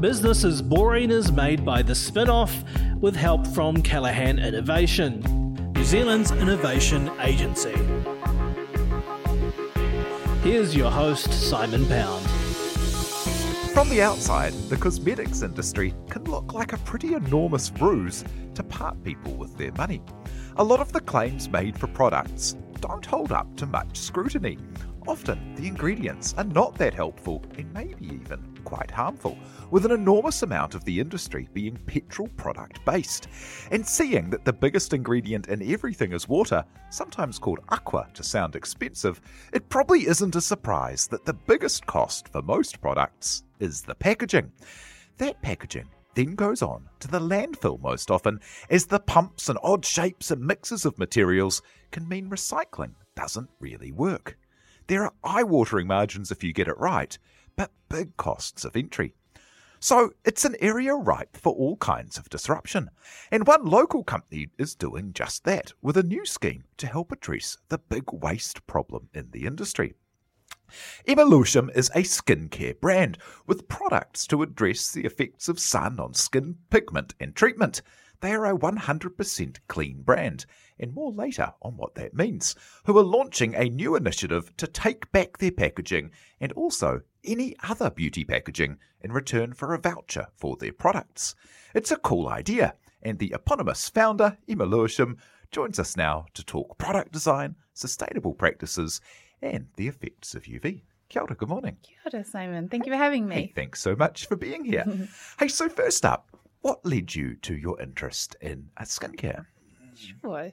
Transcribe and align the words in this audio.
Business 0.00 0.44
is 0.44 0.60
Boring 0.60 1.10
is 1.10 1.32
made 1.32 1.64
by 1.64 1.80
The 1.80 1.94
Spinoff 1.94 2.52
with 3.00 3.16
help 3.16 3.46
from 3.46 3.80
Callaghan 3.80 4.38
Innovation, 4.38 5.22
New 5.74 5.84
Zealand's 5.84 6.32
innovation 6.32 7.10
agency. 7.18 7.74
Here's 10.42 10.76
your 10.76 10.90
host, 10.90 11.32
Simon 11.32 11.86
Pound. 11.86 12.22
From 13.72 13.88
the 13.88 14.02
outside, 14.02 14.52
the 14.68 14.76
cosmetics 14.76 15.40
industry 15.40 15.94
can 16.10 16.24
look 16.24 16.52
like 16.52 16.74
a 16.74 16.78
pretty 16.78 17.14
enormous 17.14 17.72
ruse 17.80 18.22
to 18.54 18.62
part 18.62 19.02
people 19.02 19.32
with 19.32 19.56
their 19.56 19.72
money. 19.72 20.02
A 20.58 20.64
lot 20.64 20.80
of 20.80 20.92
the 20.92 21.00
claims 21.00 21.48
made 21.48 21.78
for 21.78 21.86
products 21.86 22.54
don't 22.82 23.06
hold 23.06 23.32
up 23.32 23.56
to 23.56 23.64
much 23.64 23.96
scrutiny. 23.96 24.58
Often, 25.08 25.54
the 25.54 25.68
ingredients 25.68 26.34
are 26.36 26.44
not 26.44 26.74
that 26.78 26.92
helpful 26.92 27.40
and 27.56 27.72
maybe 27.72 28.06
even 28.06 28.58
quite 28.64 28.90
harmful, 28.90 29.38
with 29.70 29.84
an 29.84 29.92
enormous 29.92 30.42
amount 30.42 30.74
of 30.74 30.84
the 30.84 30.98
industry 30.98 31.48
being 31.54 31.76
petrol 31.86 32.26
product 32.36 32.84
based. 32.84 33.28
And 33.70 33.86
seeing 33.86 34.30
that 34.30 34.44
the 34.44 34.52
biggest 34.52 34.92
ingredient 34.92 35.46
in 35.46 35.62
everything 35.72 36.12
is 36.12 36.28
water, 36.28 36.64
sometimes 36.90 37.38
called 37.38 37.60
aqua 37.68 38.08
to 38.14 38.24
sound 38.24 38.56
expensive, 38.56 39.20
it 39.52 39.68
probably 39.68 40.08
isn't 40.08 40.34
a 40.34 40.40
surprise 40.40 41.06
that 41.08 41.24
the 41.24 41.34
biggest 41.34 41.86
cost 41.86 42.28
for 42.28 42.42
most 42.42 42.80
products 42.80 43.44
is 43.60 43.82
the 43.82 43.94
packaging. 43.94 44.50
That 45.18 45.40
packaging 45.40 45.88
then 46.16 46.34
goes 46.34 46.62
on 46.62 46.88
to 46.98 47.06
the 47.06 47.20
landfill 47.20 47.80
most 47.80 48.10
often, 48.10 48.40
as 48.70 48.86
the 48.86 48.98
pumps 48.98 49.48
and 49.48 49.58
odd 49.62 49.84
shapes 49.84 50.32
and 50.32 50.44
mixes 50.44 50.84
of 50.84 50.98
materials 50.98 51.62
can 51.92 52.08
mean 52.08 52.28
recycling 52.28 52.94
doesn't 53.14 53.50
really 53.60 53.92
work. 53.92 54.36
There 54.88 55.04
are 55.04 55.12
eye 55.24 55.42
watering 55.42 55.86
margins 55.86 56.30
if 56.30 56.44
you 56.44 56.52
get 56.52 56.68
it 56.68 56.78
right, 56.78 57.18
but 57.56 57.72
big 57.88 58.16
costs 58.16 58.64
of 58.64 58.76
entry. 58.76 59.14
So 59.80 60.12
it's 60.24 60.44
an 60.44 60.56
area 60.60 60.94
ripe 60.94 61.36
for 61.36 61.52
all 61.52 61.76
kinds 61.76 62.18
of 62.18 62.28
disruption. 62.28 62.90
And 63.30 63.46
one 63.46 63.64
local 63.64 64.04
company 64.04 64.48
is 64.58 64.74
doing 64.74 65.12
just 65.12 65.44
that 65.44 65.72
with 65.82 65.96
a 65.96 66.02
new 66.02 66.24
scheme 66.24 66.64
to 66.78 66.86
help 66.86 67.12
address 67.12 67.58
the 67.68 67.78
big 67.78 68.12
waste 68.12 68.66
problem 68.66 69.08
in 69.12 69.30
the 69.32 69.44
industry. 69.44 69.94
Emma 71.06 71.24
Lewisham 71.24 71.70
is 71.74 71.90
a 71.90 72.02
skincare 72.02 72.80
brand 72.80 73.18
with 73.46 73.68
products 73.68 74.26
to 74.28 74.42
address 74.42 74.90
the 74.90 75.04
effects 75.04 75.48
of 75.48 75.60
sun 75.60 76.00
on 76.00 76.14
skin, 76.14 76.56
pigment, 76.70 77.14
and 77.20 77.36
treatment. 77.36 77.82
They 78.20 78.32
are 78.32 78.46
a 78.46 78.58
100% 78.58 79.56
clean 79.68 80.02
brand, 80.02 80.46
and 80.78 80.94
more 80.94 81.12
later 81.12 81.52
on 81.62 81.76
what 81.76 81.94
that 81.94 82.14
means, 82.14 82.54
who 82.84 82.96
are 82.98 83.04
launching 83.04 83.54
a 83.54 83.68
new 83.68 83.96
initiative 83.96 84.56
to 84.56 84.66
take 84.66 85.10
back 85.12 85.38
their 85.38 85.50
packaging 85.50 86.10
and 86.40 86.52
also 86.52 87.02
any 87.24 87.56
other 87.62 87.90
beauty 87.90 88.24
packaging 88.24 88.78
in 89.00 89.12
return 89.12 89.52
for 89.52 89.74
a 89.74 89.78
voucher 89.78 90.26
for 90.36 90.56
their 90.56 90.72
products. 90.72 91.34
It's 91.74 91.90
a 91.90 91.96
cool 91.96 92.28
idea, 92.28 92.74
and 93.02 93.18
the 93.18 93.32
eponymous 93.32 93.88
founder, 93.88 94.38
Emma 94.48 94.64
Lewisham, 94.64 95.18
joins 95.50 95.78
us 95.78 95.96
now 95.96 96.26
to 96.34 96.44
talk 96.44 96.78
product 96.78 97.12
design, 97.12 97.56
sustainable 97.72 98.34
practices, 98.34 99.00
and 99.42 99.68
the 99.76 99.88
effects 99.88 100.34
of 100.34 100.44
UV. 100.44 100.82
Kia 101.08 101.22
ora, 101.22 101.34
good 101.36 101.48
morning. 101.48 101.76
Kia 101.82 101.96
ora, 102.12 102.24
Simon. 102.24 102.68
Thank 102.68 102.86
you 102.86 102.92
for 102.92 102.96
having 102.96 103.28
me. 103.28 103.34
Hey, 103.34 103.52
thanks 103.54 103.80
so 103.80 103.94
much 103.94 104.26
for 104.26 104.36
being 104.36 104.64
here. 104.64 104.84
hey, 105.38 105.48
so 105.48 105.68
first 105.68 106.04
up, 106.04 106.30
what 106.66 106.84
led 106.84 107.14
you 107.14 107.36
to 107.36 107.54
your 107.54 107.80
interest 107.80 108.34
in 108.40 108.68
uh, 108.76 108.82
skincare? 108.82 109.46
Sure. 109.94 110.50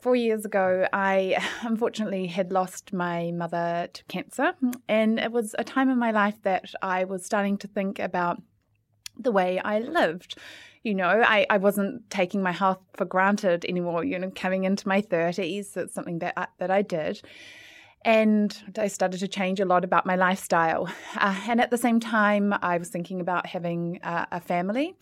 Four 0.00 0.16
years 0.16 0.46
ago, 0.46 0.88
I 0.94 1.36
unfortunately 1.62 2.26
had 2.26 2.50
lost 2.50 2.94
my 2.94 3.30
mother 3.32 3.88
to 3.92 4.04
cancer, 4.04 4.54
and 4.88 5.20
it 5.20 5.30
was 5.30 5.54
a 5.58 5.64
time 5.64 5.90
in 5.90 5.98
my 5.98 6.10
life 6.10 6.40
that 6.44 6.72
I 6.80 7.04
was 7.04 7.26
starting 7.26 7.58
to 7.58 7.68
think 7.68 7.98
about 7.98 8.40
the 9.18 9.30
way 9.30 9.58
I 9.58 9.80
lived. 9.80 10.38
You 10.84 10.94
know, 10.94 11.22
I, 11.26 11.46
I 11.50 11.58
wasn't 11.58 12.08
taking 12.08 12.42
my 12.42 12.52
health 12.52 12.80
for 12.94 13.04
granted 13.04 13.66
anymore. 13.66 14.02
You 14.04 14.18
know, 14.18 14.32
coming 14.34 14.64
into 14.64 14.88
my 14.88 15.02
30s, 15.02 15.76
it's 15.76 15.92
something 15.92 16.20
that 16.20 16.32
I, 16.38 16.46
that 16.56 16.70
I 16.70 16.80
did 16.80 17.20
and 18.04 18.56
I 18.78 18.88
started 18.88 19.20
to 19.20 19.28
change 19.28 19.60
a 19.60 19.64
lot 19.64 19.84
about 19.84 20.06
my 20.06 20.16
lifestyle. 20.16 20.88
Uh, 21.16 21.38
and 21.48 21.60
at 21.60 21.70
the 21.70 21.78
same 21.78 22.00
time, 22.00 22.54
I 22.62 22.78
was 22.78 22.88
thinking 22.88 23.20
about 23.20 23.46
having 23.46 24.00
uh, 24.02 24.26
a 24.32 24.40
family. 24.40 24.94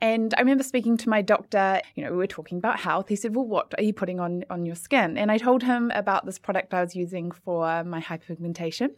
And 0.00 0.34
I 0.36 0.40
remember 0.40 0.64
speaking 0.64 0.96
to 0.96 1.08
my 1.08 1.22
doctor, 1.22 1.80
you 1.94 2.02
know, 2.02 2.10
we 2.10 2.16
were 2.16 2.26
talking 2.26 2.58
about 2.58 2.80
health. 2.80 3.08
He 3.08 3.14
said, 3.14 3.36
Well, 3.36 3.46
what 3.46 3.72
are 3.78 3.84
you 3.84 3.92
putting 3.92 4.18
on, 4.18 4.44
on 4.50 4.66
your 4.66 4.74
skin? 4.74 5.16
And 5.16 5.30
I 5.30 5.38
told 5.38 5.62
him 5.62 5.92
about 5.94 6.26
this 6.26 6.38
product 6.38 6.74
I 6.74 6.80
was 6.80 6.96
using 6.96 7.30
for 7.30 7.84
my 7.84 8.00
hyperpigmentation 8.00 8.90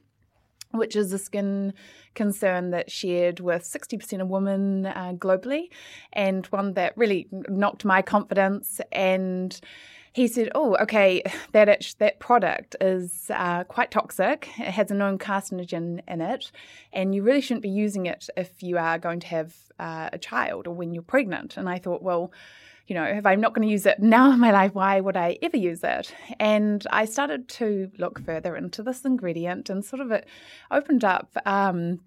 which 0.75 0.97
is 0.97 1.13
a 1.13 1.19
skin 1.19 1.73
concern 2.15 2.71
that's 2.71 2.93
shared 2.93 3.41
with 3.41 3.63
60% 3.63 4.21
of 4.21 4.29
women 4.29 4.87
uh, 4.87 5.13
globally, 5.15 5.69
and 6.13 6.47
one 6.47 6.75
that 6.75 6.97
really 6.97 7.29
knocked 7.31 7.85
my 7.85 8.03
confidence 8.03 8.81
and 8.93 9.61
he 10.15 10.29
said, 10.29 10.49
"Oh, 10.55 10.77
okay, 10.81 11.23
that 11.53 11.95
that 11.99 12.21
product 12.21 12.77
is 12.81 13.31
uh, 13.35 13.65
quite 13.65 13.91
toxic. 13.91 14.49
It 14.59 14.71
has 14.71 14.91
a 14.91 14.95
known 14.95 15.19
carcinogen 15.19 16.01
in 16.09 16.21
it, 16.23 16.51
and 16.93 17.15
you 17.15 17.23
really 17.23 17.43
shouldn't 17.43 17.63
be 17.63 17.69
using 17.69 18.07
it 18.07 18.29
if 18.37 18.63
you 18.63 18.79
are 18.79 18.99
going 18.99 19.21
to 19.21 19.27
have 19.27 19.55
uh, 19.79 20.09
a 20.13 20.19
child 20.19 20.67
or 20.67 20.75
when 20.75 20.95
you're 20.95 21.03
pregnant." 21.03 21.59
And 21.59 21.69
I 21.69 21.79
thought, 21.79 22.03
well. 22.03 22.33
You 22.87 22.95
know, 22.95 23.05
if 23.05 23.25
I'm 23.25 23.41
not 23.41 23.55
going 23.55 23.67
to 23.67 23.73
use 23.73 23.87
it 23.87 23.99
now 23.99 24.31
in 24.31 24.39
my 24.39 24.51
life, 24.51 24.75
why 24.75 25.01
would 25.01 25.17
I 25.17 25.39
ever 25.41 25.57
use 25.57 25.83
it? 25.83 26.15
And 26.39 26.87
I 26.91 27.07
started 27.07 27.49
to 27.49 27.91
look 27.97 28.23
further 28.23 28.57
into 28.57 28.83
this 28.83 29.07
ingredient, 29.07 29.71
and 29.71 29.83
sort 29.83 30.01
of 30.01 30.11
it 30.11 30.27
opened 30.71 31.03
up 31.03 31.35
um, 31.47 32.01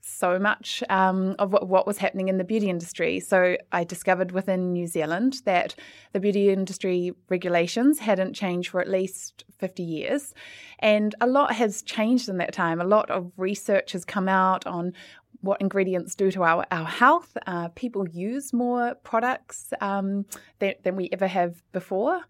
so 0.00 0.38
much 0.38 0.82
um, 0.88 1.34
of 1.38 1.52
what, 1.52 1.68
what, 1.68 1.86
was 1.86 1.98
happening 1.98 2.28
in 2.28 2.38
the 2.38 2.44
beauty 2.44 2.68
industry. 2.68 3.20
So 3.20 3.56
I 3.70 3.84
discovered 3.84 4.32
within 4.32 4.72
New 4.72 4.86
Zealand 4.86 5.42
that 5.44 5.74
the 6.12 6.20
beauty 6.20 6.50
industry 6.50 7.12
regulations 7.28 7.98
hadn't 7.98 8.34
changed 8.34 8.70
for 8.70 8.80
at 8.80 8.88
least 8.88 9.44
50 9.58 9.82
years. 9.82 10.34
And 10.80 11.14
a 11.20 11.26
lot 11.26 11.52
has 11.54 11.82
changed 11.82 12.28
in 12.28 12.38
that 12.38 12.52
time. 12.52 12.80
A 12.80 12.84
lot 12.84 13.10
of 13.10 13.32
research 13.36 13.92
has 13.92 14.04
come 14.04 14.28
out 14.28 14.66
on 14.66 14.92
what 15.40 15.60
ingredients 15.60 16.14
do 16.14 16.30
to 16.30 16.44
our, 16.44 16.64
our 16.70 16.86
health. 16.86 17.36
Uh, 17.46 17.68
people 17.68 18.08
use 18.08 18.52
more 18.52 18.94
products 19.02 19.72
um, 19.80 20.24
than, 20.60 20.74
than 20.84 20.96
we 20.96 21.08
ever 21.12 21.26
have 21.26 21.62
before. 21.72 22.20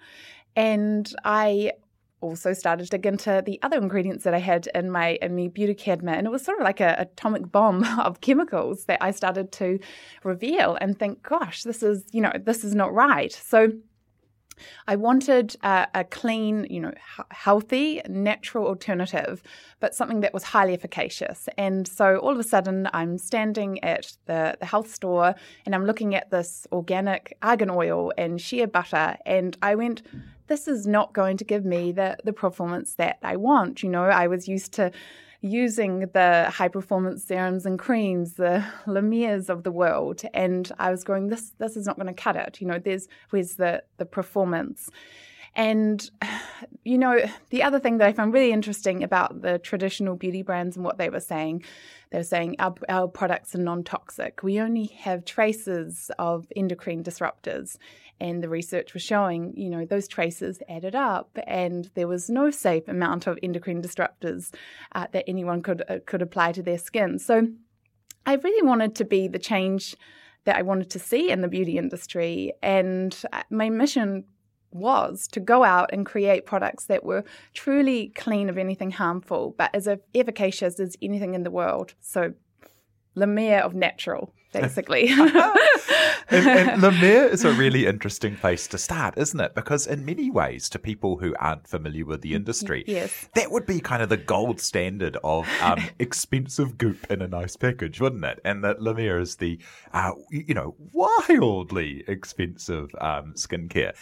And 0.57 1.13
I 1.25 1.73
also 2.23 2.53
started 2.53 2.85
to 2.85 2.91
dig 2.91 3.07
into 3.07 3.43
the 3.45 3.59
other 3.63 3.77
ingredients 3.77 4.25
that 4.25 4.35
I 4.35 4.39
had 4.39 4.69
in 4.75 4.91
my 4.91 5.19
in 5.21 5.37
my 5.37 5.49
beauty 5.49 5.75
cabinet, 5.75 6.17
and 6.17 6.27
it 6.27 6.31
was 6.31 6.45
sort 6.45 6.59
of 6.59 6.65
like 6.65 6.81
an 6.81 6.95
atomic 6.99 7.51
bomb 7.51 7.85
of 7.99 8.21
chemicals 8.21 8.87
that 8.87 8.99
I 9.03 9.11
started 9.11 9.53
to 9.53 9.79
reveal 10.25 10.79
and 10.81 10.99
think, 10.99 11.23
gosh, 11.23 11.65
this 11.65 11.83
is 11.83 12.05
you 12.13 12.21
know 12.21 12.33
this 12.41 12.65
is 12.65 12.75
not 12.75 12.95
right. 12.95 13.33
So. 13.33 13.73
I 14.87 14.97
wanted 14.97 15.57
a, 15.63 15.89
a 15.95 16.05
clean, 16.05 16.67
you 16.71 16.79
know, 16.79 16.91
h- 16.91 17.27
healthy, 17.31 18.01
natural 18.09 18.67
alternative, 18.67 19.43
but 19.81 19.95
something 19.95 20.21
that 20.21 20.35
was 20.35 20.45
highly 20.45 20.75
efficacious. 20.75 21.49
And 21.57 21.89
so 21.89 22.19
all 22.19 22.31
of 22.31 22.39
a 22.39 22.45
sudden, 22.45 22.89
I'm 22.93 23.19
standing 23.19 23.83
at 23.83 24.13
the, 24.27 24.57
the 24.61 24.67
health 24.67 24.95
store 24.95 25.35
and 25.65 25.75
I'm 25.75 25.85
looking 25.85 26.15
at 26.15 26.31
this 26.31 26.67
organic 26.71 27.37
argan 27.43 27.71
oil 27.71 28.13
and 28.17 28.41
shea 28.41 28.67
butter, 28.67 29.17
and 29.27 29.57
I 29.63 29.75
went, 29.75 30.03
this 30.53 30.69
is 30.69 30.87
not 30.87 31.15
going 31.15 31.39
to 31.39 31.45
give 31.45 31.65
me 31.65 31.93
the 31.93 32.15
the 32.25 32.33
performance 32.33 32.95
that 32.97 33.17
I 33.23 33.37
want. 33.37 33.83
You 33.83 33.89
know, 33.89 34.05
I 34.05 34.27
was 34.27 34.47
used 34.47 34.73
to 34.75 34.93
using 35.41 36.01
the 36.13 36.51
high 36.51 36.69
performance 36.69 37.25
serums 37.25 37.65
and 37.65 37.79
creams, 37.79 38.35
the 38.35 38.63
La 38.87 39.01
Mers 39.01 39.49
of 39.49 39.63
the 39.63 39.73
world, 39.73 40.21
and 40.35 40.71
I 40.79 40.91
was 40.91 41.05
going, 41.05 41.29
this 41.29 41.55
this 41.59 41.75
is 41.75 41.87
not 41.87 41.97
going 41.97 42.15
to 42.15 42.23
cut 42.23 42.37
it. 42.37 42.61
You 42.61 42.67
know, 42.67 42.79
there's 42.79 43.09
where's 43.31 43.57
the 43.57 43.83
the 43.97 44.05
performance. 44.05 44.91
And, 45.55 46.11
you 46.85 46.99
know, 46.99 47.19
the 47.51 47.63
other 47.63 47.79
thing 47.79 47.99
that 47.99 48.09
I 48.09 48.13
found 48.13 48.35
really 48.35 48.53
interesting 48.53 49.03
about 49.03 49.43
the 49.43 49.59
traditional 49.59 50.17
beauty 50.17 50.43
brands 50.43 50.77
and 50.77 50.85
what 50.85 50.99
they 50.99 51.09
were 51.09 51.21
saying, 51.21 51.65
they 52.13 52.19
were 52.19 52.25
saying 52.25 52.57
our, 52.59 52.75
our 52.91 53.09
products 53.09 53.55
are 53.55 53.59
non 53.59 53.83
toxic. 53.83 54.43
We 54.43 54.61
only 54.61 54.85
have 54.99 55.25
traces 55.25 56.11
of 56.19 56.47
endocrine 56.55 57.03
disruptors. 57.03 57.79
And 58.21 58.43
the 58.43 58.51
research 58.51 58.93
was 58.93 59.03
showing, 59.03 59.55
you 59.57 59.71
know, 59.71 59.85
those 59.85 60.07
traces 60.07 60.63
added 60.69 60.95
up, 60.95 61.37
and 61.47 61.91
there 61.95 62.07
was 62.07 62.31
no 62.31 62.51
safe 62.51 62.87
amount 62.87 63.27
of 63.27 63.39
endocrine 63.43 63.83
disruptors 63.83 64.55
uh, 64.95 65.07
that 65.13 65.25
anyone 65.27 65.63
could 65.63 65.83
uh, 65.89 65.99
could 66.07 66.23
apply 66.23 66.53
to 66.53 66.63
their 66.63 66.79
skin. 66.79 67.19
So, 67.19 67.49
I 68.27 68.35
really 68.35 68.65
wanted 68.65 68.95
to 68.97 69.05
be 69.05 69.27
the 69.27 69.41
change 69.41 69.97
that 70.45 70.57
I 70.57 70.63
wanted 70.63 70.91
to 70.91 70.99
see 70.99 71.31
in 71.31 71.41
the 71.41 71.49
beauty 71.49 71.79
industry. 71.79 72.53
And 72.63 73.17
uh, 73.33 73.43
my 73.51 73.71
mission 73.71 74.25
was 74.73 75.27
to 75.29 75.41
go 75.41 75.65
out 75.65 75.91
and 75.93 76.07
create 76.07 76.47
products 76.47 76.87
that 76.87 77.05
were 77.05 77.25
truly 77.55 78.09
clean 78.15 78.49
of 78.49 78.59
anything 78.59 78.91
harmful, 78.91 79.55
but 79.57 79.75
as 79.75 79.89
efficacious 80.15 80.81
as 80.81 80.97
anything 81.03 81.35
in 81.35 81.43
the 81.43 81.51
world. 81.51 81.95
So, 82.01 82.35
La 83.15 83.27
Mer 83.27 83.59
of 83.59 83.75
natural, 83.75 84.33
basically. 84.53 85.09
and, 86.29 86.47
and 86.47 86.83
La 86.83 86.91
Mer 86.91 87.27
is 87.27 87.45
a 87.45 87.53
really 87.53 87.87
interesting 87.87 88.37
place 88.37 88.67
to 88.69 88.79
start, 88.79 89.15
isn't 89.17 89.41
it? 89.41 89.55
Because 89.55 89.87
in 89.87 90.05
many 90.05 90.31
ways, 90.31 90.69
to 90.71 90.79
people 90.79 91.19
who 91.19 91.35
aren't 91.39 91.67
familiar 91.67 92.05
with 92.05 92.23
the 92.23 92.35
industry, 92.35 92.85
yes. 92.87 93.29
that 93.35 93.51
would 93.51 93.67
be 93.67 93.81
kind 93.81 94.03
of 94.03 94.09
the 94.09 94.17
gold 94.17 94.61
standard 94.61 95.17
of 95.25 95.49
um, 95.61 95.81
expensive 95.99 96.79
goop 96.79 97.11
in 97.11 97.23
a 97.23 97.29
nice 97.29 97.57
package, 97.57 98.01
wouldn't 98.01 98.25
it? 98.25 98.41
And 98.45 98.65
that 98.65 98.83
La 98.83 98.93
Mer 98.93 99.19
is 99.19 99.37
the, 99.37 99.59
uh, 99.93 100.13
you 100.31 100.55
know, 100.55 100.75
wildly 100.93 102.05
expensive 102.07 102.91
um, 103.01 103.35
skincare. 103.35 103.95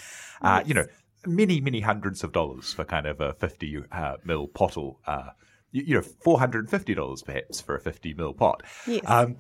Uh, 0.43 0.59
yes. 0.61 0.69
You 0.69 0.75
know, 0.75 0.87
many, 1.27 1.61
many 1.61 1.81
hundreds 1.81 2.25
of 2.25 2.33
dollars 2.33 2.73
for 2.73 2.85
kind 2.85 3.07
of 3.07 3.21
a 3.21 3.35
50 3.35 3.85
uh, 3.93 4.17
mil 4.25 4.49
bottle. 4.49 5.01
Uh, 5.07 5.31
you 5.73 5.95
know, 5.95 6.03
four 6.03 6.39
hundred 6.39 6.61
and 6.61 6.71
fifty 6.71 6.95
dollars 6.95 7.23
perhaps 7.23 7.61
for 7.61 7.75
a 7.75 7.81
fifty 7.81 8.15
mil 8.15 8.33
pot. 8.33 8.63
Yes. 8.87 9.05
Um, 9.07 9.37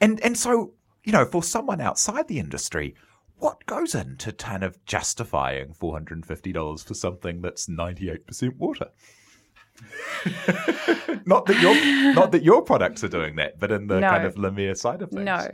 and 0.00 0.20
and 0.20 0.36
so 0.36 0.74
you 1.04 1.12
know, 1.12 1.24
for 1.24 1.42
someone 1.42 1.80
outside 1.80 2.28
the 2.28 2.38
industry, 2.38 2.94
what 3.38 3.64
goes 3.66 3.94
into 3.94 4.32
kind 4.32 4.62
of 4.62 4.84
justifying 4.84 5.72
four 5.72 5.92
hundred 5.92 6.18
and 6.18 6.26
fifty 6.26 6.52
dollars 6.52 6.82
for 6.82 6.94
something 6.94 7.40
that's 7.40 7.68
ninety 7.68 8.10
eight 8.10 8.26
percent 8.26 8.56
water? 8.58 8.88
not 11.24 11.46
that 11.46 11.58
your 11.60 12.14
not 12.14 12.32
that 12.32 12.42
your 12.42 12.62
products 12.62 13.02
are 13.02 13.08
doing 13.08 13.36
that, 13.36 13.58
but 13.58 13.70
in 13.72 13.86
the 13.86 14.00
no. 14.00 14.08
kind 14.08 14.26
of 14.26 14.36
La 14.36 14.50
Mer 14.50 14.74
side 14.74 15.02
of 15.02 15.10
things. 15.10 15.24
No. 15.24 15.48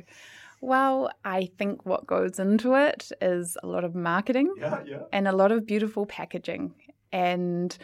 Well, 0.60 1.10
I 1.24 1.50
think 1.58 1.84
what 1.84 2.06
goes 2.06 2.38
into 2.38 2.74
it 2.74 3.12
is 3.20 3.56
a 3.62 3.66
lot 3.66 3.84
of 3.84 3.94
marketing 3.94 4.52
yeah, 4.58 4.82
yeah. 4.86 5.02
and 5.12 5.28
a 5.28 5.32
lot 5.32 5.52
of 5.52 5.66
beautiful 5.66 6.06
packaging. 6.06 6.74
And 7.12 7.76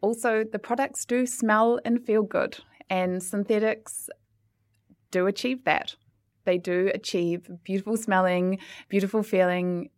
also, 0.00 0.44
the 0.44 0.58
products 0.58 1.04
do 1.04 1.26
smell 1.26 1.80
and 1.84 2.04
feel 2.04 2.22
good, 2.22 2.58
and 2.88 3.22
synthetics 3.22 4.08
do 5.10 5.26
achieve 5.26 5.64
that. 5.64 5.96
They 6.44 6.58
do 6.58 6.90
achieve 6.94 7.50
beautiful 7.64 7.96
smelling, 7.96 8.58
beautiful 8.88 9.22
feeling 9.22 9.90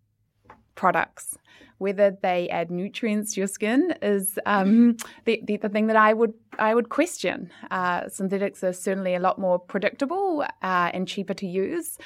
products. 0.75 1.37
Whether 1.79 2.17
they 2.23 2.49
add 2.49 2.71
nutrients 2.71 3.35
to 3.35 3.41
your 3.41 3.47
skin 3.47 3.95
is 4.03 4.39
um, 4.47 4.97
the, 5.25 5.41
the, 5.45 5.59
the, 5.59 5.69
thing 5.69 5.87
that 5.87 5.97
I 5.97 6.13
would 6.13 6.35
I 6.59 6.75
would 6.75 6.89
question. 6.89 7.51
Uh, 7.71 8.09
synthetics 8.09 8.65
are 8.65 8.73
certainly 8.73 9.15
a 9.15 9.21
lot 9.21 9.39
more 9.39 9.59
predictable 9.59 10.45
uh, 10.63 10.91
and 10.93 11.07
cheaper 11.07 11.35
to 11.35 11.47
use, 11.47 11.99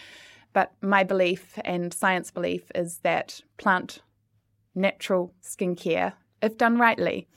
but 0.52 0.72
my 0.82 1.04
belief 1.04 1.58
and 1.64 1.92
science 1.92 2.30
belief 2.30 2.70
is 2.74 2.98
that 2.98 3.40
plant 3.56 4.02
natural 4.74 5.32
skincare, 5.42 6.12
if 6.42 6.58
done 6.58 6.78
rightly, 6.78 7.28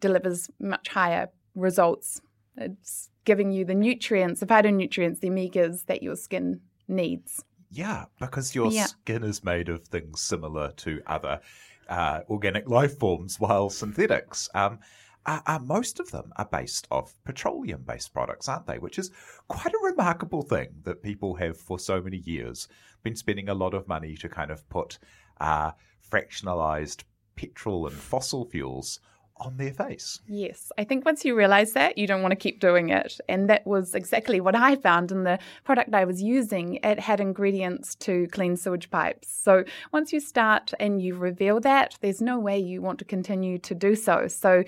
delivers 0.00 0.50
much 0.60 0.88
higher 0.88 1.28
results. 1.54 2.20
It's 2.56 3.10
giving 3.24 3.52
you 3.52 3.64
the 3.64 3.74
nutrients, 3.74 4.40
the 4.40 4.46
phytonutrients, 4.46 5.20
the 5.20 5.30
omegas 5.30 5.86
that 5.86 6.02
your 6.02 6.16
skin 6.16 6.60
needs. 6.88 7.44
Yeah, 7.70 8.04
because 8.20 8.54
your 8.54 8.70
yeah. 8.70 8.86
skin 8.86 9.24
is 9.24 9.42
made 9.42 9.68
of 9.68 9.84
things 9.84 10.20
similar 10.20 10.72
to 10.76 11.02
other 11.06 11.40
uh, 11.88 12.20
organic 12.28 12.68
life 12.68 12.98
forms, 12.98 13.40
while 13.40 13.68
synthetics, 13.70 14.48
um, 14.54 14.78
are, 15.26 15.42
are, 15.46 15.60
most 15.60 16.00
of 16.00 16.10
them 16.10 16.32
are 16.36 16.44
based 16.44 16.86
off 16.90 17.14
petroleum 17.24 17.82
based 17.82 18.12
products, 18.12 18.48
aren't 18.48 18.66
they? 18.66 18.78
Which 18.78 18.98
is 18.98 19.10
quite 19.48 19.74
a 19.74 19.84
remarkable 19.84 20.42
thing 20.42 20.68
that 20.84 21.02
people 21.02 21.34
have 21.36 21.56
for 21.56 21.78
so 21.78 22.00
many 22.00 22.18
years 22.18 22.68
been 23.02 23.16
spending 23.16 23.48
a 23.48 23.54
lot 23.54 23.74
of 23.74 23.88
money 23.88 24.16
to 24.16 24.28
kind 24.28 24.50
of 24.50 24.68
put 24.68 24.98
uh, 25.40 25.72
fractionalized 26.10 27.04
petrol 27.36 27.86
and 27.86 27.96
fossil 27.96 28.44
fuels 28.44 29.00
on 29.38 29.56
their 29.56 29.72
face. 29.72 30.20
Yes. 30.26 30.70
I 30.78 30.84
think 30.84 31.04
once 31.04 31.24
you 31.24 31.34
realize 31.34 31.72
that, 31.72 31.98
you 31.98 32.06
don't 32.06 32.22
want 32.22 32.32
to 32.32 32.36
keep 32.36 32.60
doing 32.60 32.90
it. 32.90 33.18
And 33.28 33.50
that 33.50 33.66
was 33.66 33.94
exactly 33.94 34.40
what 34.40 34.54
I 34.54 34.76
found 34.76 35.10
in 35.10 35.24
the 35.24 35.38
product 35.64 35.92
I 35.92 36.04
was 36.04 36.22
using. 36.22 36.78
It 36.84 37.00
had 37.00 37.20
ingredients 37.20 37.96
to 37.96 38.28
clean 38.28 38.56
sewage 38.56 38.90
pipes. 38.90 39.28
So 39.28 39.64
once 39.92 40.12
you 40.12 40.20
start 40.20 40.72
and 40.78 41.02
you 41.02 41.16
reveal 41.16 41.60
that, 41.60 41.98
there's 42.00 42.20
no 42.20 42.38
way 42.38 42.58
you 42.58 42.80
want 42.80 42.98
to 43.00 43.04
continue 43.04 43.58
to 43.58 43.74
do 43.74 43.96
so. 43.96 44.28
So 44.28 44.62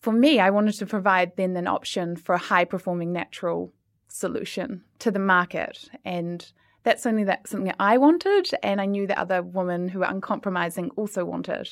for 0.00 0.12
me, 0.12 0.38
I 0.38 0.50
wanted 0.50 0.74
to 0.74 0.86
provide 0.86 1.36
then 1.36 1.56
an 1.56 1.66
option 1.66 2.16
for 2.16 2.34
a 2.34 2.38
high 2.38 2.66
performing 2.66 3.12
natural 3.12 3.72
solution 4.08 4.84
to 4.98 5.10
the 5.10 5.18
market. 5.18 5.88
And 6.04 6.46
that's 6.82 7.06
only 7.06 7.24
that 7.24 7.48
something 7.48 7.68
that 7.68 7.76
I 7.80 7.96
wanted, 7.96 8.50
and 8.62 8.78
I 8.78 8.84
knew 8.84 9.06
that 9.06 9.16
other 9.16 9.42
women 9.42 9.88
who 9.88 10.00
were 10.00 10.04
uncompromising 10.04 10.90
also 10.90 11.24
wanted 11.24 11.70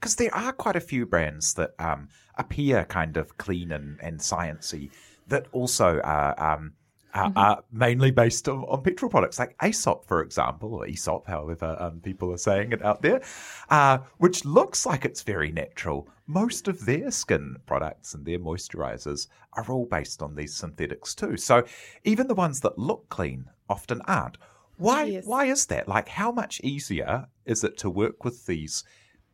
because 0.00 0.16
there 0.16 0.34
are 0.34 0.52
quite 0.52 0.76
a 0.76 0.80
few 0.80 1.04
brands 1.04 1.52
that 1.54 1.74
um, 1.78 2.08
appear 2.38 2.84
kind 2.86 3.18
of 3.18 3.36
clean 3.36 3.70
and, 3.70 3.98
and 4.00 4.18
sciency 4.18 4.90
that 5.26 5.46
also 5.52 6.00
are, 6.00 6.40
um, 6.42 6.72
are, 7.12 7.28
mm-hmm. 7.28 7.38
are 7.38 7.62
mainly 7.70 8.10
based 8.10 8.48
on, 8.48 8.64
on, 8.64 8.82
petrol 8.82 9.10
products, 9.10 9.38
like 9.38 9.54
Aesop, 9.62 10.06
for 10.06 10.22
example, 10.22 10.74
or 10.74 10.86
Aesop, 10.86 11.26
however 11.26 11.76
um, 11.78 12.00
people 12.00 12.32
are 12.32 12.38
saying 12.38 12.72
it 12.72 12.82
out 12.82 13.02
there, 13.02 13.20
uh, 13.68 13.98
which 14.16 14.46
looks 14.46 14.86
like 14.86 15.04
it's 15.04 15.22
very 15.22 15.52
natural. 15.52 16.08
Most 16.26 16.66
of 16.66 16.86
their 16.86 17.10
skin 17.10 17.56
products 17.66 18.14
and 18.14 18.24
their 18.24 18.38
moisturizers 18.38 19.28
are 19.52 19.66
all 19.68 19.84
based 19.84 20.22
on 20.22 20.34
these 20.34 20.54
synthetics 20.54 21.14
too. 21.14 21.36
So 21.36 21.62
even 22.04 22.26
the 22.26 22.34
ones 22.34 22.60
that 22.60 22.78
look 22.78 23.06
clean 23.10 23.50
often 23.68 24.00
aren't. 24.06 24.38
Why? 24.78 25.04
Yes. 25.04 25.26
Why 25.26 25.44
is 25.44 25.66
that? 25.66 25.88
Like, 25.88 26.08
how 26.08 26.32
much 26.32 26.58
easier 26.62 27.26
is 27.44 27.64
it 27.64 27.76
to 27.78 27.90
work 27.90 28.24
with 28.24 28.46
these 28.46 28.82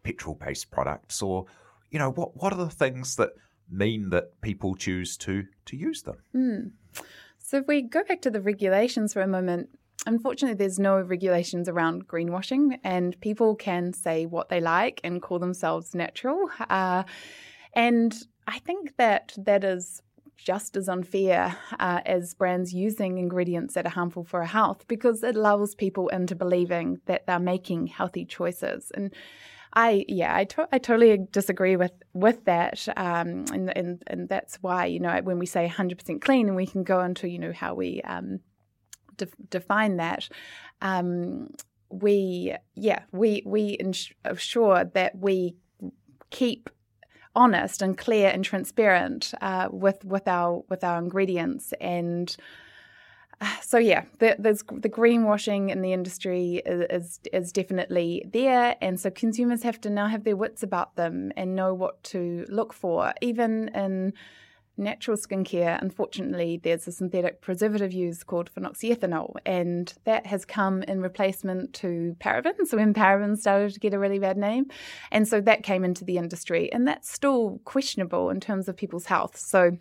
petrol 0.07 0.37
based 0.37 0.71
products 0.71 1.21
or 1.21 1.47
you 1.91 1.99
know 1.99 2.11
what 2.13 2.37
what 2.37 2.53
are 2.53 2.65
the 2.65 2.71
things 2.71 3.17
that 3.17 3.31
mean 3.69 4.11
that 4.11 4.41
people 4.41 4.77
choose 4.77 5.17
to 5.17 5.45
to 5.65 5.77
use 5.77 6.03
them 6.03 6.19
mm. 6.33 6.71
so 7.39 7.57
if 7.59 7.67
we 7.67 7.83
go 7.83 8.05
back 8.05 8.23
to 8.23 8.31
the 8.31 8.41
regulations 8.41 9.13
for 9.13 9.21
a 9.21 9.27
moment 9.27 9.69
unfortunately 10.07 10.55
there's 10.55 10.79
no 10.79 11.01
regulations 11.01 11.69
around 11.69 12.07
greenwashing 12.07 12.79
and 12.85 13.21
people 13.21 13.57
can 13.57 13.93
say 13.93 14.27
what 14.27 14.49
they 14.49 14.61
like 14.61 15.01
and 15.03 15.23
call 15.23 15.41
themselves 15.41 15.93
natural 15.93 16.49
uh, 16.71 17.03
and 17.73 18.29
i 18.47 18.61
think 18.61 18.97
that 18.97 19.35
that 19.37 19.65
is 19.65 20.03
just 20.37 20.77
as 20.77 20.89
unfair 20.89 21.57
uh, 21.81 22.01
as 22.07 22.35
brands 22.35 22.73
using 22.73 23.19
ingredients 23.19 23.75
that 23.75 23.87
are 23.87 23.91
harmful 23.91 24.23
for 24.23 24.41
our 24.41 24.47
health 24.47 24.85
because 24.87 25.25
it 25.25 25.35
lulls 25.35 25.75
people 25.75 26.09
into 26.09 26.37
believing 26.37 27.01
that 27.07 27.27
they're 27.27 27.41
making 27.41 27.89
healthy 27.89 28.25
choices. 28.25 28.93
And 28.95 29.13
I 29.77 30.07
yeah, 30.09 30.35
I, 30.35 30.45
to- 30.45 30.69
I 30.73 30.79
totally 30.79 31.19
disagree 31.31 31.77
with 31.77 31.93
with 32.15 32.47
that, 32.47 32.89
um, 32.97 33.45
and, 33.53 33.77
and 33.77 34.03
and 34.07 34.29
that's 34.29 34.57
why 34.63 34.87
you 34.87 34.99
know 34.99 35.21
when 35.23 35.39
we 35.39 35.45
say 35.45 35.69
100% 35.69 36.23
clean, 36.23 36.49
and 36.49 36.57
we 36.57 36.67
can 36.67 36.83
go 36.83 37.03
into 37.03 37.29
you 37.29 37.39
know 37.39 37.53
how 37.53 37.75
we 37.75 38.01
um, 38.03 38.41
de- 39.19 39.29
define 39.51 39.99
that. 39.99 40.29
Um, 40.81 41.51
we 41.91 42.57
yeah 42.75 43.03
we 43.13 43.43
we 43.45 43.77
ensure 43.79 44.85
that 44.85 45.19
we 45.19 45.57
keep 46.31 46.71
honest 47.35 47.83
and 47.83 47.99
clear 47.99 48.31
and 48.31 48.45
transparent 48.45 49.35
uh, 49.43 49.69
with 49.71 50.03
with 50.07 50.27
our 50.27 50.65
with 50.71 50.83
our 50.83 50.99
ingredients 50.99 51.75
and 51.83 52.35
so 53.63 53.79
yeah, 53.79 54.05
the, 54.19 54.37
there's 54.39 54.63
the 54.63 54.89
greenwashing 54.89 55.71
in 55.71 55.83
the 55.83 55.93
industry 55.93 56.63
is, 56.65 56.87
is, 56.91 57.21
is 57.33 57.53
definitely 57.53 58.25
there, 58.33 58.77
and 58.81 58.99
so 58.99 59.11
consumers 59.11 59.63
have 59.63 59.81
to 59.83 59.91
now 59.91 60.07
have 60.07 60.25
their 60.25 60.37
wits 60.37 60.63
about 60.63 60.97
them 60.97 61.33
and 61.37 61.55
know 61.55 61.75
what 61.75 62.03
to 62.05 62.47
look 62.49 62.73
for. 62.73 63.13
Even 63.21 63.69
in 63.69 64.13
natural 64.79 65.17
skincare, 65.17 65.81
unfortunately, 65.81 66.61
there's 66.63 66.87
a 66.87 66.93
synthetic 66.93 67.41
preservative 67.41 67.93
used 67.93 68.27
called 68.27 68.51
phenoxyethanol, 68.55 69.35
and 69.45 69.95
that 70.05 70.27
has 70.27 70.45
come 70.45 70.83
in 70.83 71.01
replacement 71.01 71.73
to 71.75 72.15
parabens. 72.21 72.69
So 72.69 72.77
when 72.77 72.93
parabens 72.93 73.39
started 73.39 73.73
to 73.73 73.81
get 73.81 73.95
a 73.95 73.99
really 73.99 74.19
bad 74.19 74.37
name, 74.37 74.67
and 75.11 75.27
so 75.27 75.41
that 75.41 75.63
came 75.63 75.85
into 75.85 76.05
the 76.05 76.19
industry, 76.19 76.73
and 76.73 76.87
that's 76.87 77.11
still 77.11 77.61
questionable 77.65 78.31
in 78.31 78.41
terms 78.41 78.69
of 78.69 78.77
people's 78.77 79.07
health. 79.07 79.39
So 79.39 79.79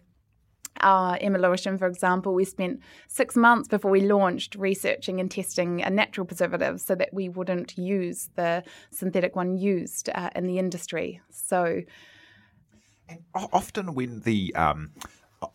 uh, 0.81 1.17
Emma 1.21 1.37
Lewisham, 1.37 1.77
for 1.77 1.87
example, 1.87 2.33
we 2.33 2.45
spent 2.45 2.79
six 3.07 3.35
months 3.35 3.67
before 3.67 3.91
we 3.91 4.01
launched 4.01 4.55
researching 4.55 5.19
and 5.19 5.31
testing 5.31 5.81
a 5.81 5.89
natural 5.89 6.25
preservative 6.25 6.81
so 6.81 6.95
that 6.95 7.13
we 7.13 7.29
wouldn't 7.29 7.77
use 7.77 8.29
the 8.35 8.63
synthetic 8.91 9.35
one 9.35 9.57
used 9.57 10.09
uh, 10.13 10.29
in 10.35 10.47
the 10.47 10.59
industry. 10.59 11.21
So, 11.31 11.81
and 13.07 13.19
often 13.33 13.93
when 13.93 14.21
the 14.21 14.53
um, 14.55 14.91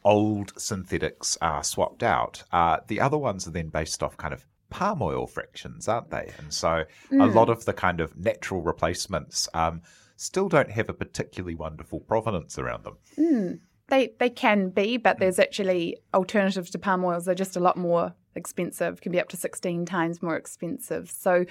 old 0.04 0.52
synthetics 0.56 1.36
are 1.40 1.62
swapped 1.62 2.02
out, 2.02 2.42
uh, 2.52 2.78
the 2.86 3.00
other 3.00 3.18
ones 3.18 3.46
are 3.46 3.52
then 3.52 3.68
based 3.68 4.02
off 4.02 4.16
kind 4.16 4.32
of 4.32 4.46
palm 4.70 5.02
oil 5.02 5.26
fractions, 5.26 5.88
aren't 5.88 6.10
they? 6.10 6.32
And 6.38 6.52
so 6.52 6.84
mm. 7.10 7.22
a 7.22 7.26
lot 7.26 7.50
of 7.50 7.64
the 7.64 7.72
kind 7.72 8.00
of 8.00 8.16
natural 8.16 8.62
replacements 8.62 9.48
um, 9.52 9.82
still 10.16 10.48
don't 10.48 10.70
have 10.70 10.88
a 10.88 10.94
particularly 10.94 11.54
wonderful 11.54 12.00
provenance 12.00 12.58
around 12.58 12.84
them. 12.84 12.96
Mm. 13.18 13.60
They 13.90 14.12
they 14.18 14.30
can 14.30 14.70
be, 14.70 14.96
but 14.96 15.18
there's 15.18 15.38
actually 15.38 15.98
alternatives 16.14 16.70
to 16.70 16.78
palm 16.78 17.04
oils. 17.04 17.24
They're 17.24 17.34
just 17.34 17.56
a 17.56 17.60
lot 17.60 17.76
more 17.76 18.14
expensive. 18.34 19.00
Can 19.00 19.12
be 19.12 19.20
up 19.20 19.28
to 19.30 19.36
sixteen 19.36 19.84
times 19.84 20.22
more 20.22 20.36
expensive. 20.36 21.10
So 21.10 21.44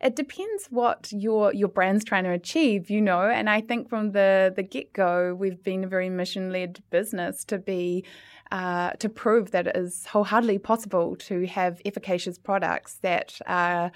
it 0.00 0.14
depends 0.14 0.66
what 0.70 1.10
your 1.10 1.52
your 1.52 1.68
brand's 1.68 2.04
trying 2.04 2.24
to 2.24 2.30
achieve, 2.30 2.90
you 2.90 3.00
know. 3.00 3.22
And 3.22 3.50
I 3.50 3.60
think 3.60 3.88
from 3.88 4.12
the 4.12 4.52
the 4.54 4.62
get 4.62 4.92
go, 4.92 5.34
we've 5.34 5.62
been 5.62 5.84
a 5.84 5.88
very 5.88 6.10
mission 6.10 6.52
led 6.52 6.82
business 6.90 7.44
to 7.46 7.58
be 7.58 8.04
uh, 8.52 8.90
to 8.92 9.08
prove 9.08 9.50
that 9.50 9.66
it 9.66 9.76
is 9.76 10.06
wholeheartedly 10.06 10.58
possible 10.58 11.16
to 11.16 11.46
have 11.46 11.80
efficacious 11.84 12.38
products 12.38 12.98
that 13.02 13.40
are 13.46 13.90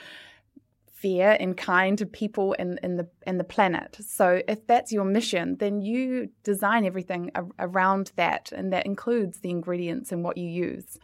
fair 1.02 1.36
and 1.40 1.56
kind 1.56 1.98
to 1.98 2.06
people 2.06 2.54
and, 2.58 2.78
and 2.82 2.98
the 2.98 3.08
and 3.26 3.38
the 3.40 3.44
planet. 3.44 3.98
So 4.00 4.40
if 4.46 4.66
that's 4.66 4.92
your 4.92 5.04
mission, 5.04 5.56
then 5.58 5.80
you 5.80 6.30
design 6.44 6.84
everything 6.84 7.30
around 7.58 8.12
that, 8.16 8.52
and 8.52 8.72
that 8.72 8.86
includes 8.86 9.40
the 9.40 9.50
ingredients 9.50 10.12
and 10.12 10.22
what 10.24 10.36
you 10.36 10.48
use. 10.48 10.98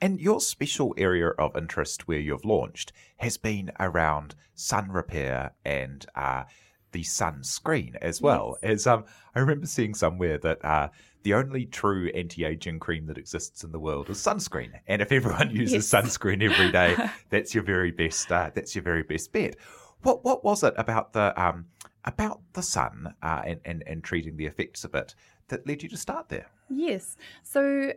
And 0.00 0.20
your 0.20 0.40
special 0.40 0.94
area 0.98 1.28
of 1.28 1.56
interest 1.56 2.08
where 2.08 2.18
you've 2.18 2.44
launched 2.44 2.92
has 3.18 3.36
been 3.36 3.70
around 3.78 4.34
sun 4.54 4.90
repair 4.90 5.52
and 5.64 6.04
uh, 6.14 6.44
the 6.92 7.02
sunscreen 7.02 7.96
as 8.02 8.20
well. 8.20 8.56
Yes. 8.62 8.72
As 8.72 8.86
um, 8.86 9.04
I 9.34 9.40
remember 9.40 9.66
seeing 9.66 9.94
somewhere 9.94 10.38
that 10.38 10.64
uh, 10.64 10.88
the 11.24 11.34
only 11.34 11.64
true 11.64 12.10
anti-aging 12.14 12.78
cream 12.78 13.06
that 13.06 13.18
exists 13.18 13.64
in 13.64 13.72
the 13.72 13.78
world 13.80 14.08
is 14.10 14.18
sunscreen, 14.18 14.70
and 14.86 15.02
if 15.02 15.10
everyone 15.10 15.50
uses 15.56 15.92
yes. 15.92 16.04
sunscreen 16.04 16.42
every 16.42 16.70
day, 16.70 16.96
that's 17.30 17.54
your 17.54 17.64
very 17.64 17.90
best. 17.90 18.30
Uh, 18.30 18.50
that's 18.54 18.74
your 18.74 18.84
very 18.84 19.02
best 19.02 19.32
bet. 19.32 19.56
What 20.02 20.24
what 20.24 20.44
was 20.44 20.62
it 20.62 20.74
about 20.76 21.12
the 21.12 21.34
um, 21.42 21.66
about 22.04 22.40
the 22.52 22.62
sun 22.62 23.14
uh, 23.22 23.42
and, 23.44 23.60
and 23.64 23.82
and 23.86 24.04
treating 24.04 24.36
the 24.36 24.46
effects 24.46 24.84
of 24.84 24.94
it 24.94 25.14
that 25.48 25.66
led 25.66 25.82
you 25.82 25.88
to 25.88 25.96
start 25.96 26.28
there? 26.28 26.46
Yes. 26.68 27.16
So 27.42 27.92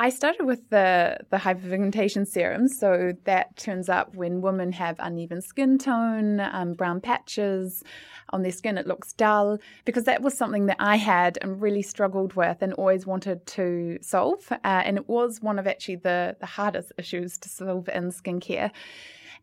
I 0.00 0.08
started 0.08 0.46
with 0.46 0.70
the, 0.70 1.18
the 1.28 1.36
hyperpigmentation 1.36 2.26
serum. 2.26 2.68
So 2.68 3.12
that 3.24 3.54
turns 3.58 3.90
up 3.90 4.14
when 4.14 4.40
women 4.40 4.72
have 4.72 4.96
uneven 4.98 5.42
skin 5.42 5.76
tone, 5.76 6.40
um, 6.40 6.72
brown 6.72 7.02
patches 7.02 7.84
on 8.30 8.40
their 8.40 8.50
skin, 8.50 8.78
it 8.78 8.86
looks 8.86 9.12
dull, 9.12 9.58
because 9.84 10.04
that 10.04 10.22
was 10.22 10.32
something 10.32 10.64
that 10.66 10.78
I 10.80 10.96
had 10.96 11.38
and 11.42 11.60
really 11.60 11.82
struggled 11.82 12.32
with 12.32 12.62
and 12.62 12.72
always 12.72 13.04
wanted 13.04 13.44
to 13.48 13.98
solve. 14.00 14.50
Uh, 14.50 14.56
and 14.64 14.96
it 14.96 15.06
was 15.06 15.42
one 15.42 15.58
of 15.58 15.66
actually 15.66 15.96
the, 15.96 16.34
the 16.40 16.46
hardest 16.46 16.92
issues 16.96 17.36
to 17.36 17.50
solve 17.50 17.86
in 17.90 18.04
skincare. 18.10 18.70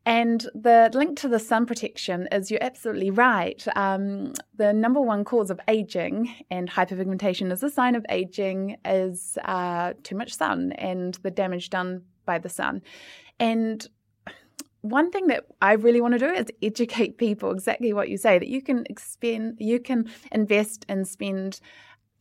And 0.08 0.48
the 0.56 0.90
link 0.94 1.20
to 1.20 1.28
the 1.28 1.38
sun 1.38 1.66
protection 1.66 2.30
is 2.32 2.50
you're 2.50 2.64
absolutely 2.64 3.12
right. 3.12 3.62
Um, 3.76 4.32
the 4.56 4.72
number 4.72 5.02
one 5.02 5.26
cause 5.26 5.50
of 5.50 5.60
aging 5.68 6.34
and 6.50 6.70
hyperpigmentation 6.70 7.52
is 7.52 7.62
a 7.62 7.70
sign 7.70 7.94
of 7.94 8.06
aging 8.08 8.78
is 8.86 9.38
uh, 9.44 9.92
too 10.04 10.16
much 10.16 10.34
sun 10.34 10.72
and 10.78 11.16
the 11.24 11.30
damage 11.30 11.70
done 11.70 12.04
by 12.26 12.38
the 12.38 12.48
sun. 12.48 12.84
And 13.38 13.86
one 14.80 15.12
thing 15.12 15.28
that 15.28 15.48
I 15.62 15.74
really 15.74 16.00
want 16.00 16.14
to 16.14 16.20
do 16.20 16.34
is 16.34 16.46
educate 16.62 17.18
people 17.18 17.52
exactly 17.52 17.92
what 17.92 18.08
you 18.08 18.16
say 18.16 18.40
that 18.40 18.48
you 18.48 18.62
can 18.62 18.86
expend, 18.90 19.58
you 19.60 19.78
can 19.78 20.10
invest 20.32 20.86
and 20.88 21.06
spend 21.06 21.60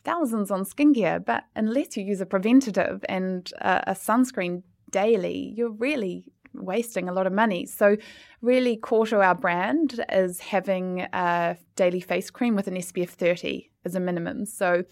thousands 0.03 0.51
on 0.51 0.65
skincare, 0.65 1.23
but 1.23 1.45
unless 1.55 1.95
you 1.95 2.03
use 2.03 2.19
a 2.19 2.25
preventative 2.25 3.05
and 3.07 3.49
uh, 3.61 3.79
a 3.87 3.93
sunscreen 3.93 4.63
daily, 4.91 5.53
you're 5.55 5.71
really 5.71 6.33
wasting 6.65 7.09
a 7.09 7.13
lot 7.13 7.27
of 7.27 7.33
money. 7.33 7.65
So, 7.65 7.97
really, 8.41 8.77
core 8.77 9.07
to 9.07 9.21
our 9.21 9.35
brand 9.35 10.03
is 10.11 10.39
having 10.39 11.01
a 11.13 11.57
daily 11.75 11.99
face 11.99 12.29
cream 12.29 12.55
with 12.55 12.67
an 12.67 12.75
SPF 12.75 13.09
30 13.09 13.69
as 13.85 13.95
a 13.95 13.99
minimum. 13.99 14.45
So, 14.45 14.83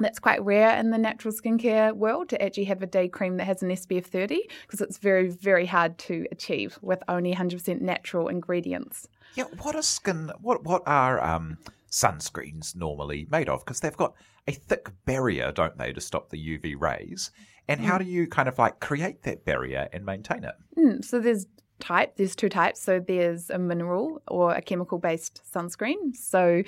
that's 0.00 0.18
quite 0.18 0.42
rare 0.42 0.76
in 0.78 0.90
the 0.90 0.98
natural 0.98 1.32
skincare 1.32 1.94
world 1.94 2.28
to 2.30 2.42
actually 2.42 2.64
have 2.64 2.82
a 2.82 2.86
day 2.86 3.08
cream 3.08 3.36
that 3.36 3.44
has 3.44 3.62
an 3.62 3.70
SPF 3.70 4.06
30 4.06 4.40
because 4.62 4.80
it's 4.80 4.98
very, 4.98 5.28
very 5.28 5.66
hard 5.66 5.98
to 5.98 6.26
achieve 6.32 6.78
with 6.82 7.02
only 7.08 7.34
100% 7.34 7.80
natural 7.80 8.28
ingredients. 8.28 9.06
Yeah, 9.34 9.44
what 9.62 9.76
are 9.76 9.82
skin? 9.82 10.32
What 10.40 10.64
what 10.64 10.82
are 10.86 11.22
um, 11.22 11.58
sunscreens 11.90 12.74
normally 12.74 13.26
made 13.30 13.48
of? 13.48 13.64
Because 13.64 13.80
they've 13.80 13.96
got 13.96 14.14
a 14.48 14.52
thick 14.52 14.90
barrier, 15.04 15.52
don't 15.52 15.78
they, 15.78 15.92
to 15.92 16.00
stop 16.00 16.30
the 16.30 16.58
UV 16.58 16.80
rays? 16.80 17.30
And 17.68 17.80
how 17.80 17.96
mm. 17.96 18.04
do 18.04 18.04
you 18.06 18.26
kind 18.26 18.48
of 18.48 18.58
like 18.58 18.80
create 18.80 19.22
that 19.22 19.44
barrier 19.44 19.88
and 19.92 20.04
maintain 20.04 20.44
it? 20.44 20.54
Mm, 20.76 21.04
so 21.04 21.20
there's 21.20 21.46
type. 21.80 22.16
There's 22.16 22.36
two 22.36 22.48
types. 22.48 22.80
So 22.80 23.00
there's 23.00 23.50
a 23.50 23.58
mineral 23.58 24.22
or 24.28 24.54
a 24.54 24.62
chemical 24.62 24.98
based 24.98 25.42
sunscreen. 25.52 26.14
So 26.14 26.62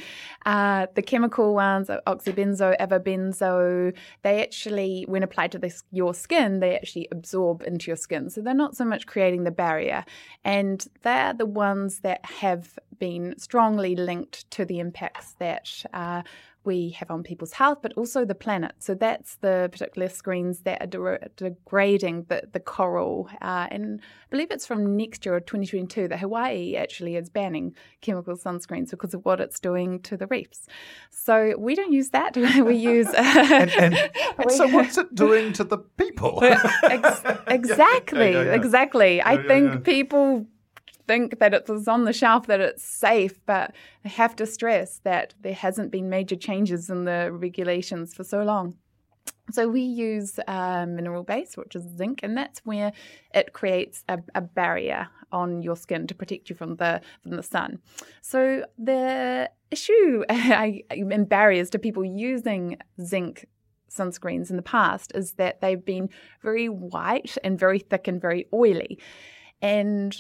uh, 0.45 0.87
the 0.95 1.03
chemical 1.03 1.55
ones, 1.55 1.89
oxybenzone, 2.07 2.77
avobenzone, 2.81 3.95
they 4.23 4.43
actually, 4.43 5.05
when 5.07 5.23
applied 5.23 5.53
to 5.53 5.59
this, 5.59 5.85
your 5.93 6.15
skin, 6.15 6.61
they 6.61 6.75
actually 6.75 7.09
absorb 7.13 7.63
into 7.63 7.89
your 7.89 7.97
skin. 7.97 8.31
So 8.31 8.41
they're 8.41 8.55
not 8.55 8.77
so 8.77 8.85
much 8.85 9.07
creating 9.07 9.45
the 9.45 9.51
barrier. 9.51 10.05
And 10.45 10.85
they're 11.03 11.35
the 11.35 11.47
ones 11.47 12.01
that 12.01 12.25
have 12.25 12.79
been 12.99 13.39
strongly 13.39 13.95
linked 13.95 14.51
to 14.53 14.65
the 14.65 14.81
impacts 14.81 15.33
that 15.39 15.85
uh, 15.93 16.23
we 16.65 16.91
have 16.91 17.11
on 17.11 17.23
people's 17.23 17.53
health, 17.53 17.79
but 17.83 17.93
also 17.95 18.25
the 18.25 18.35
planet. 18.35 18.73
So 18.79 18.95
that's 18.95 19.37
the 19.37 19.69
particular 19.73 20.09
screens 20.09 20.61
that 20.61 20.83
are 20.83 20.87
de- 20.87 21.29
degrading 21.37 22.27
the, 22.29 22.43
the 22.53 22.61
coral. 22.61 23.29
Uh, 23.41 23.67
and 23.71 24.01
I 24.01 24.27
believe 24.31 24.51
it's 24.51 24.67
from 24.67 24.97
next 24.97 25.27
year, 25.27 25.41
2022, 25.41 26.09
that 26.09 26.19
Hawaii 26.19 26.77
actually 26.77 27.17
is 27.17 27.29
banning 27.29 27.75
chemical 28.01 28.37
sunscreens 28.37 28.91
because 28.91 29.15
of 29.15 29.25
what 29.25 29.41
it's 29.41 29.59
doing 29.59 30.01
to 30.01 30.17
the 30.17 30.27
reefs. 30.29 30.67
So 31.11 31.55
we 31.59 31.75
don't 31.75 31.93
use 31.93 32.11
that. 32.11 32.37
we 32.37 32.77
use. 32.77 33.09
and, 33.15 33.71
and, 33.71 33.95
and 34.39 34.51
so 34.51 34.69
what's 34.69 34.97
it 34.99 35.15
doing 35.15 35.53
to 35.55 35.65
the 35.65 35.79
people? 35.79 36.43
Ex- 36.43 37.23
exactly, 37.47 38.21
yeah, 38.33 38.43
yeah, 38.43 38.45
yeah. 38.45 38.55
exactly. 38.55 39.23
I 39.23 39.43
think 39.43 39.85
people 39.85 40.47
think 41.13 41.41
that 41.41 41.53
it's 41.53 41.89
on 41.89 42.05
the 42.05 42.13
shelf 42.13 42.47
that 42.47 42.61
it's 42.61 42.83
safe, 42.83 43.39
but 43.45 43.75
I 44.03 44.09
have 44.09 44.35
to 44.37 44.47
stress 44.47 45.01
that 45.05 45.35
there 45.43 45.53
hasn't 45.53 45.91
been 45.91 46.09
major 46.09 46.37
changes 46.37 46.89
in 46.89 47.05
the 47.05 47.31
regulations 47.31 48.15
for 48.15 48.25
so 48.25 48.43
long. 48.43 48.79
So 49.51 49.69
we 49.69 49.83
use 49.83 50.39
a 50.49 50.87
mineral 50.87 51.23
base, 51.23 51.55
which 51.57 51.77
is 51.77 51.85
zinc, 51.99 52.21
and 52.23 52.35
that's 52.35 52.61
where 52.65 52.93
it 53.35 53.53
creates 53.53 54.05
a, 54.09 54.21
a, 54.35 54.41
barrier 54.41 55.09
on 55.31 55.63
your 55.63 55.77
skin 55.77 56.07
to 56.07 56.15
protect 56.15 56.49
you 56.49 56.57
from 56.57 56.77
the 56.77 57.03
from 57.23 57.33
the 57.37 57.43
sun. 57.43 57.81
So 58.23 58.65
the 58.79 59.51
issue 59.71 60.25
and 60.31 61.29
barriers 61.29 61.69
to 61.71 61.79
people 61.79 62.05
using 62.05 62.79
zinc 63.03 63.47
sunscreens 63.91 64.49
in 64.49 64.57
the 64.57 64.63
past 64.63 65.13
is 65.15 65.33
that 65.35 65.61
they've 65.61 65.85
been 65.85 66.09
very 66.43 66.69
white 66.71 67.37
and 67.45 67.59
very 67.59 67.81
thick 67.81 68.09
and 68.09 68.19
very 68.21 68.47
oily. 68.55 68.99
And 69.61 70.17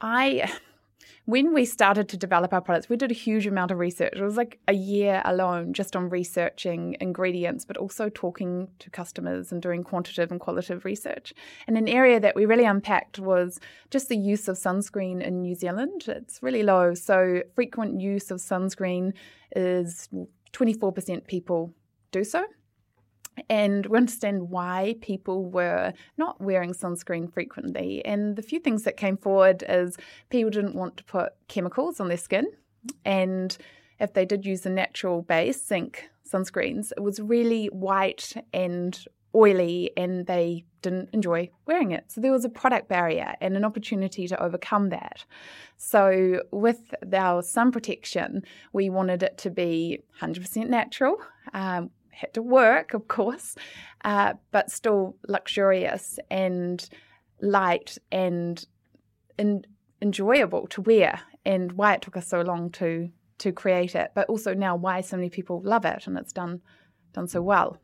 I 0.00 0.50
when 1.24 1.52
we 1.52 1.66
started 1.66 2.08
to 2.08 2.16
develop 2.16 2.54
our 2.54 2.60
products, 2.60 2.88
we 2.88 2.96
did 2.96 3.10
a 3.10 3.14
huge 3.14 3.46
amount 3.46 3.70
of 3.70 3.78
research. 3.78 4.14
It 4.16 4.22
was 4.22 4.38
like 4.38 4.58
a 4.66 4.72
year 4.72 5.20
alone 5.26 5.74
just 5.74 5.94
on 5.94 6.08
researching 6.08 6.96
ingredients, 7.00 7.66
but 7.66 7.76
also 7.76 8.08
talking 8.08 8.68
to 8.78 8.88
customers 8.88 9.52
and 9.52 9.60
doing 9.60 9.84
quantitative 9.84 10.30
and 10.30 10.40
qualitative 10.40 10.84
research. 10.86 11.34
And 11.66 11.76
an 11.76 11.86
area 11.86 12.18
that 12.18 12.34
we 12.34 12.46
really 12.46 12.64
unpacked 12.64 13.18
was 13.18 13.60
just 13.90 14.08
the 14.08 14.16
use 14.16 14.48
of 14.48 14.56
sunscreen 14.56 15.22
in 15.22 15.42
New 15.42 15.54
Zealand. 15.54 16.04
It's 16.08 16.42
really 16.42 16.62
low. 16.62 16.94
So, 16.94 17.42
frequent 17.54 18.00
use 18.00 18.30
of 18.30 18.38
sunscreen 18.38 19.12
is 19.54 20.08
24% 20.54 21.26
people 21.26 21.74
do 22.10 22.24
so 22.24 22.44
and 23.48 23.86
we 23.86 23.96
understand 23.96 24.50
why 24.50 24.96
people 25.00 25.44
were 25.50 25.92
not 26.16 26.40
wearing 26.40 26.72
sunscreen 26.72 27.32
frequently. 27.32 28.04
And 28.04 28.36
the 28.36 28.42
few 28.42 28.60
things 28.60 28.82
that 28.84 28.96
came 28.96 29.16
forward 29.16 29.64
is 29.68 29.96
people 30.30 30.50
didn't 30.50 30.74
want 30.74 30.96
to 30.98 31.04
put 31.04 31.32
chemicals 31.48 32.00
on 32.00 32.08
their 32.08 32.16
skin. 32.16 32.46
And 33.04 33.56
if 33.98 34.12
they 34.12 34.24
did 34.24 34.46
use 34.46 34.64
a 34.66 34.70
natural 34.70 35.22
base, 35.22 35.64
zinc 35.64 36.08
sunscreens, 36.30 36.92
it 36.96 37.02
was 37.02 37.20
really 37.20 37.66
white 37.66 38.34
and 38.52 38.98
oily 39.34 39.90
and 39.96 40.26
they 40.26 40.64
didn't 40.82 41.10
enjoy 41.12 41.50
wearing 41.66 41.90
it. 41.90 42.04
So 42.08 42.20
there 42.20 42.32
was 42.32 42.44
a 42.44 42.48
product 42.48 42.88
barrier 42.88 43.34
and 43.40 43.56
an 43.56 43.64
opportunity 43.64 44.26
to 44.28 44.42
overcome 44.42 44.90
that. 44.90 45.24
So 45.76 46.42
with 46.50 46.94
our 47.12 47.42
sun 47.42 47.72
protection, 47.72 48.42
we 48.72 48.88
wanted 48.90 49.22
it 49.22 49.38
to 49.38 49.50
be 49.50 50.00
100% 50.20 50.68
natural. 50.68 51.16
Um, 51.52 51.90
had 52.18 52.34
to 52.34 52.42
work, 52.42 52.94
of 52.94 53.08
course, 53.08 53.54
uh, 54.04 54.34
but 54.50 54.70
still 54.70 55.16
luxurious 55.26 56.18
and 56.30 56.88
light 57.40 57.96
and, 58.10 58.66
and 59.38 59.66
enjoyable 60.02 60.66
to 60.68 60.82
wear, 60.82 61.20
and 61.44 61.72
why 61.72 61.94
it 61.94 62.02
took 62.02 62.16
us 62.16 62.28
so 62.28 62.40
long 62.42 62.70
to 62.70 63.10
to 63.38 63.52
create 63.52 63.94
it, 63.94 64.10
but 64.14 64.28
also 64.28 64.52
now 64.52 64.74
why 64.74 65.00
so 65.00 65.16
many 65.16 65.30
people 65.30 65.62
love 65.62 65.84
it 65.84 66.06
and 66.06 66.18
it's 66.18 66.32
done 66.32 66.60
done 67.12 67.28
so 67.28 67.40
well. 67.40 67.78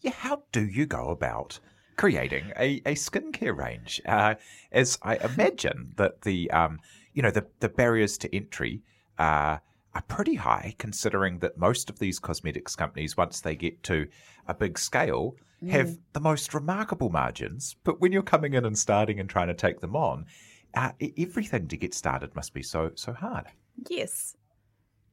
Yeah, 0.00 0.12
how 0.12 0.42
do 0.52 0.62
you 0.62 0.86
go 0.86 1.08
about 1.08 1.58
creating 1.96 2.52
a, 2.56 2.82
a 2.84 2.94
skincare 2.94 3.56
range? 3.56 4.00
Uh, 4.04 4.34
as 4.70 4.98
I 5.02 5.16
imagine 5.16 5.94
that 5.96 6.22
the 6.22 6.50
um, 6.50 6.80
you 7.14 7.22
know 7.22 7.30
the 7.30 7.46
the 7.60 7.68
barriers 7.68 8.18
to 8.18 8.36
entry 8.36 8.82
uh, 9.18 9.58
are 9.94 10.02
pretty 10.02 10.34
high, 10.34 10.74
considering 10.78 11.38
that 11.38 11.58
most 11.58 11.88
of 11.90 11.98
these 11.98 12.18
cosmetics 12.18 12.74
companies, 12.74 13.16
once 13.16 13.40
they 13.40 13.54
get 13.54 13.82
to 13.84 14.06
a 14.48 14.54
big 14.54 14.78
scale, 14.78 15.36
have 15.70 15.88
mm. 15.88 15.98
the 16.12 16.20
most 16.20 16.52
remarkable 16.52 17.10
margins. 17.10 17.76
But 17.84 18.00
when 18.00 18.12
you're 18.12 18.22
coming 18.22 18.54
in 18.54 18.64
and 18.64 18.78
starting 18.78 19.20
and 19.20 19.28
trying 19.28 19.48
to 19.48 19.54
take 19.54 19.80
them 19.80 19.96
on, 19.96 20.26
uh, 20.74 20.90
everything 21.18 21.68
to 21.68 21.76
get 21.76 21.94
started 21.94 22.34
must 22.34 22.52
be 22.52 22.62
so 22.62 22.90
so 22.94 23.12
hard. 23.12 23.46
Yes, 23.88 24.36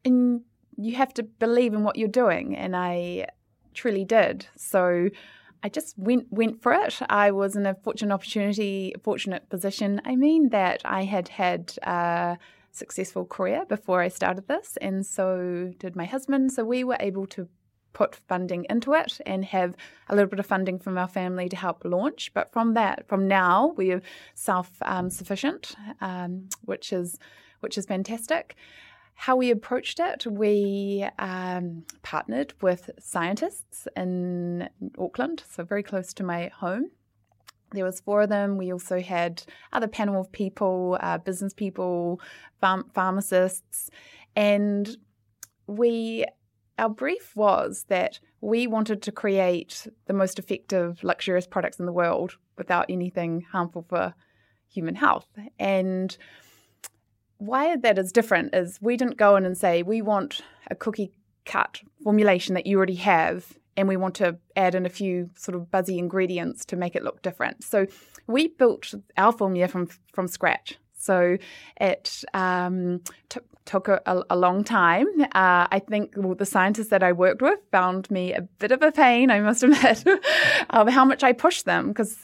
and 0.03 0.41
you 0.77 0.95
have 0.95 1.13
to 1.15 1.23
believe 1.23 1.73
in 1.73 1.83
what 1.83 1.97
you're 1.97 2.07
doing, 2.07 2.55
and 2.55 2.75
I 2.75 3.27
truly 3.73 4.03
did. 4.03 4.47
So 4.57 5.09
I 5.63 5.69
just 5.69 5.97
went 5.97 6.31
went 6.31 6.61
for 6.61 6.73
it. 6.73 7.00
I 7.09 7.31
was 7.31 7.55
in 7.55 7.65
a 7.65 7.75
fortunate 7.75 8.13
opportunity, 8.13 8.93
fortunate 9.03 9.50
position. 9.50 10.01
I 10.05 10.15
mean 10.15 10.50
that 10.50 10.81
I 10.83 11.03
had 11.03 11.27
had 11.29 11.73
a 11.83 12.38
successful 12.71 13.25
career 13.25 13.65
before 13.65 14.01
I 14.01 14.07
started 14.07 14.47
this, 14.47 14.77
and 14.81 15.05
so 15.05 15.73
did 15.77 15.95
my 15.95 16.05
husband. 16.05 16.51
So 16.51 16.63
we 16.63 16.83
were 16.83 16.97
able 16.99 17.27
to 17.27 17.47
put 17.93 18.15
funding 18.15 18.65
into 18.69 18.93
it 18.93 19.19
and 19.25 19.43
have 19.45 19.75
a 20.09 20.15
little 20.15 20.29
bit 20.29 20.39
of 20.39 20.45
funding 20.45 20.79
from 20.79 20.97
our 20.97 21.07
family 21.07 21.49
to 21.49 21.55
help 21.55 21.83
launch. 21.83 22.31
But 22.33 22.51
from 22.51 22.73
that, 22.73 23.07
from 23.07 23.27
now, 23.27 23.73
we 23.75 23.91
are 23.91 24.01
self 24.35 24.71
um, 24.83 25.09
sufficient, 25.09 25.75
um, 25.99 26.49
which 26.65 26.93
is 26.93 27.19
which 27.59 27.77
is 27.77 27.85
fantastic. 27.85 28.55
How 29.13 29.35
we 29.35 29.51
approached 29.51 29.99
it, 29.99 30.25
we 30.25 31.05
um, 31.19 31.83
partnered 32.01 32.53
with 32.61 32.89
scientists 32.97 33.87
in 33.95 34.67
Auckland, 34.97 35.43
so 35.47 35.63
very 35.63 35.83
close 35.83 36.11
to 36.13 36.23
my 36.23 36.47
home. 36.47 36.89
There 37.71 37.85
was 37.85 38.01
four 38.01 38.21
of 38.21 38.29
them. 38.29 38.57
We 38.57 38.71
also 38.71 38.99
had 38.99 39.43
other 39.73 39.87
panel 39.87 40.19
of 40.19 40.31
people, 40.31 40.97
uh, 41.01 41.17
business 41.17 41.53
people, 41.53 42.21
pharm- 42.61 42.91
pharmacists, 42.93 43.89
and 44.35 44.97
we 45.67 46.25
our 46.77 46.89
brief 46.89 47.35
was 47.35 47.85
that 47.89 48.19
we 48.41 48.65
wanted 48.65 49.03
to 49.03 49.11
create 49.11 49.87
the 50.07 50.13
most 50.13 50.39
effective, 50.39 51.03
luxurious 51.03 51.45
products 51.45 51.79
in 51.79 51.85
the 51.85 51.91
world 51.91 52.37
without 52.57 52.87
anything 52.89 53.45
harmful 53.51 53.85
for 53.87 54.15
human 54.67 54.95
health. 54.95 55.27
And 55.59 56.17
why 57.37 57.75
that 57.75 57.99
is 57.99 58.11
different 58.11 58.55
is 58.55 58.79
we 58.81 58.97
didn't 58.97 59.17
go 59.17 59.35
in 59.35 59.45
and 59.45 59.57
say, 59.57 59.83
we 59.83 60.01
want 60.01 60.41
a 60.71 60.75
cookie 60.75 61.11
cut 61.45 61.81
formulation 62.03 62.55
that 62.55 62.65
you 62.65 62.77
already 62.77 62.95
have 62.95 63.57
and 63.77 63.87
we 63.87 63.97
want 63.97 64.15
to 64.15 64.37
add 64.55 64.75
in 64.75 64.85
a 64.85 64.89
few 64.89 65.29
sort 65.35 65.55
of 65.55 65.71
buzzy 65.71 65.97
ingredients 65.97 66.65
to 66.65 66.75
make 66.75 66.95
it 66.95 67.03
look 67.03 67.21
different. 67.21 67.63
So 67.63 67.87
we 68.27 68.47
built 68.47 68.93
our 69.17 69.31
formula 69.31 69.67
from 69.67 69.87
from 70.13 70.27
scratch. 70.27 70.77
So 71.01 71.37
it 71.79 72.23
um, 72.35 73.01
t- 73.29 73.39
took 73.65 73.87
a, 73.87 74.23
a, 74.29 74.35
long 74.35 74.63
time. 74.63 75.07
Uh, 75.19 75.65
I 75.71 75.81
think 75.89 76.13
well, 76.15 76.35
the 76.35 76.45
scientists 76.45 76.89
that 76.89 77.01
I 77.01 77.11
worked 77.11 77.41
with 77.41 77.57
found 77.71 78.09
me 78.11 78.33
a 78.33 78.41
bit 78.41 78.71
of 78.71 78.83
a 78.83 78.91
pain, 78.91 79.31
I 79.31 79.39
must 79.39 79.63
admit, 79.63 80.05
of 80.69 80.89
how 80.89 81.03
much 81.03 81.23
I 81.23 81.33
pushed 81.33 81.65
them 81.65 81.87
because 81.87 82.23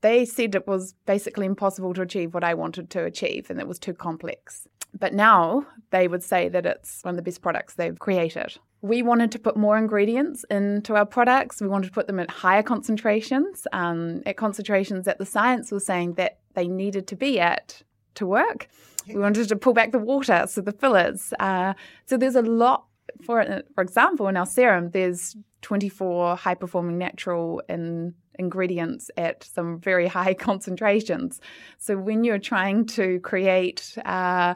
they 0.00 0.24
said 0.24 0.54
it 0.54 0.66
was 0.66 0.94
basically 1.06 1.46
impossible 1.46 1.94
to 1.94 2.02
achieve 2.02 2.34
what 2.34 2.44
I 2.44 2.54
wanted 2.54 2.90
to 2.90 3.04
achieve 3.04 3.50
and 3.50 3.60
it 3.60 3.68
was 3.68 3.78
too 3.78 3.94
complex. 3.94 4.66
But 4.98 5.14
now 5.14 5.66
they 5.90 6.08
would 6.08 6.22
say 6.22 6.48
that 6.50 6.66
it's 6.66 7.02
one 7.02 7.12
of 7.12 7.16
the 7.16 7.22
best 7.22 7.40
products 7.40 7.74
they've 7.74 7.98
created. 7.98 8.58
We 8.82 9.02
wanted 9.02 9.32
to 9.32 9.38
put 9.38 9.56
more 9.56 9.78
ingredients 9.78 10.44
into 10.50 10.96
our 10.96 11.06
products. 11.06 11.60
We 11.60 11.68
wanted 11.68 11.86
to 11.86 11.92
put 11.92 12.08
them 12.08 12.18
at 12.18 12.30
higher 12.30 12.62
concentrations, 12.62 13.66
um, 13.72 14.22
at 14.26 14.36
concentrations 14.36 15.06
that 15.06 15.18
the 15.18 15.24
science 15.24 15.70
was 15.70 15.86
saying 15.86 16.14
that 16.14 16.40
they 16.54 16.68
needed 16.68 17.06
to 17.06 17.16
be 17.16 17.40
at 17.40 17.82
to 18.16 18.26
work. 18.26 18.68
We 19.08 19.16
wanted 19.20 19.48
to 19.48 19.56
pull 19.56 19.72
back 19.72 19.92
the 19.92 19.98
water, 19.98 20.44
so 20.46 20.60
the 20.60 20.72
fillers. 20.72 21.32
Uh, 21.40 21.74
so 22.06 22.16
there's 22.16 22.36
a 22.36 22.42
lot 22.42 22.84
for 23.24 23.62
for 23.74 23.82
example 23.82 24.28
in 24.28 24.36
our 24.36 24.46
serum. 24.46 24.90
There's 24.90 25.36
24 25.62 26.36
high 26.36 26.54
performing 26.54 26.98
natural 26.98 27.62
in 27.68 28.14
ingredients 28.38 29.10
at 29.16 29.44
some 29.44 29.78
very 29.78 30.06
high 30.18 30.34
concentrations. 30.34 31.40
So 31.78 31.96
when 31.96 32.24
you're 32.24 32.38
trying 32.38 32.86
to 32.86 33.20
create 33.20 33.96
uh, 34.04 34.54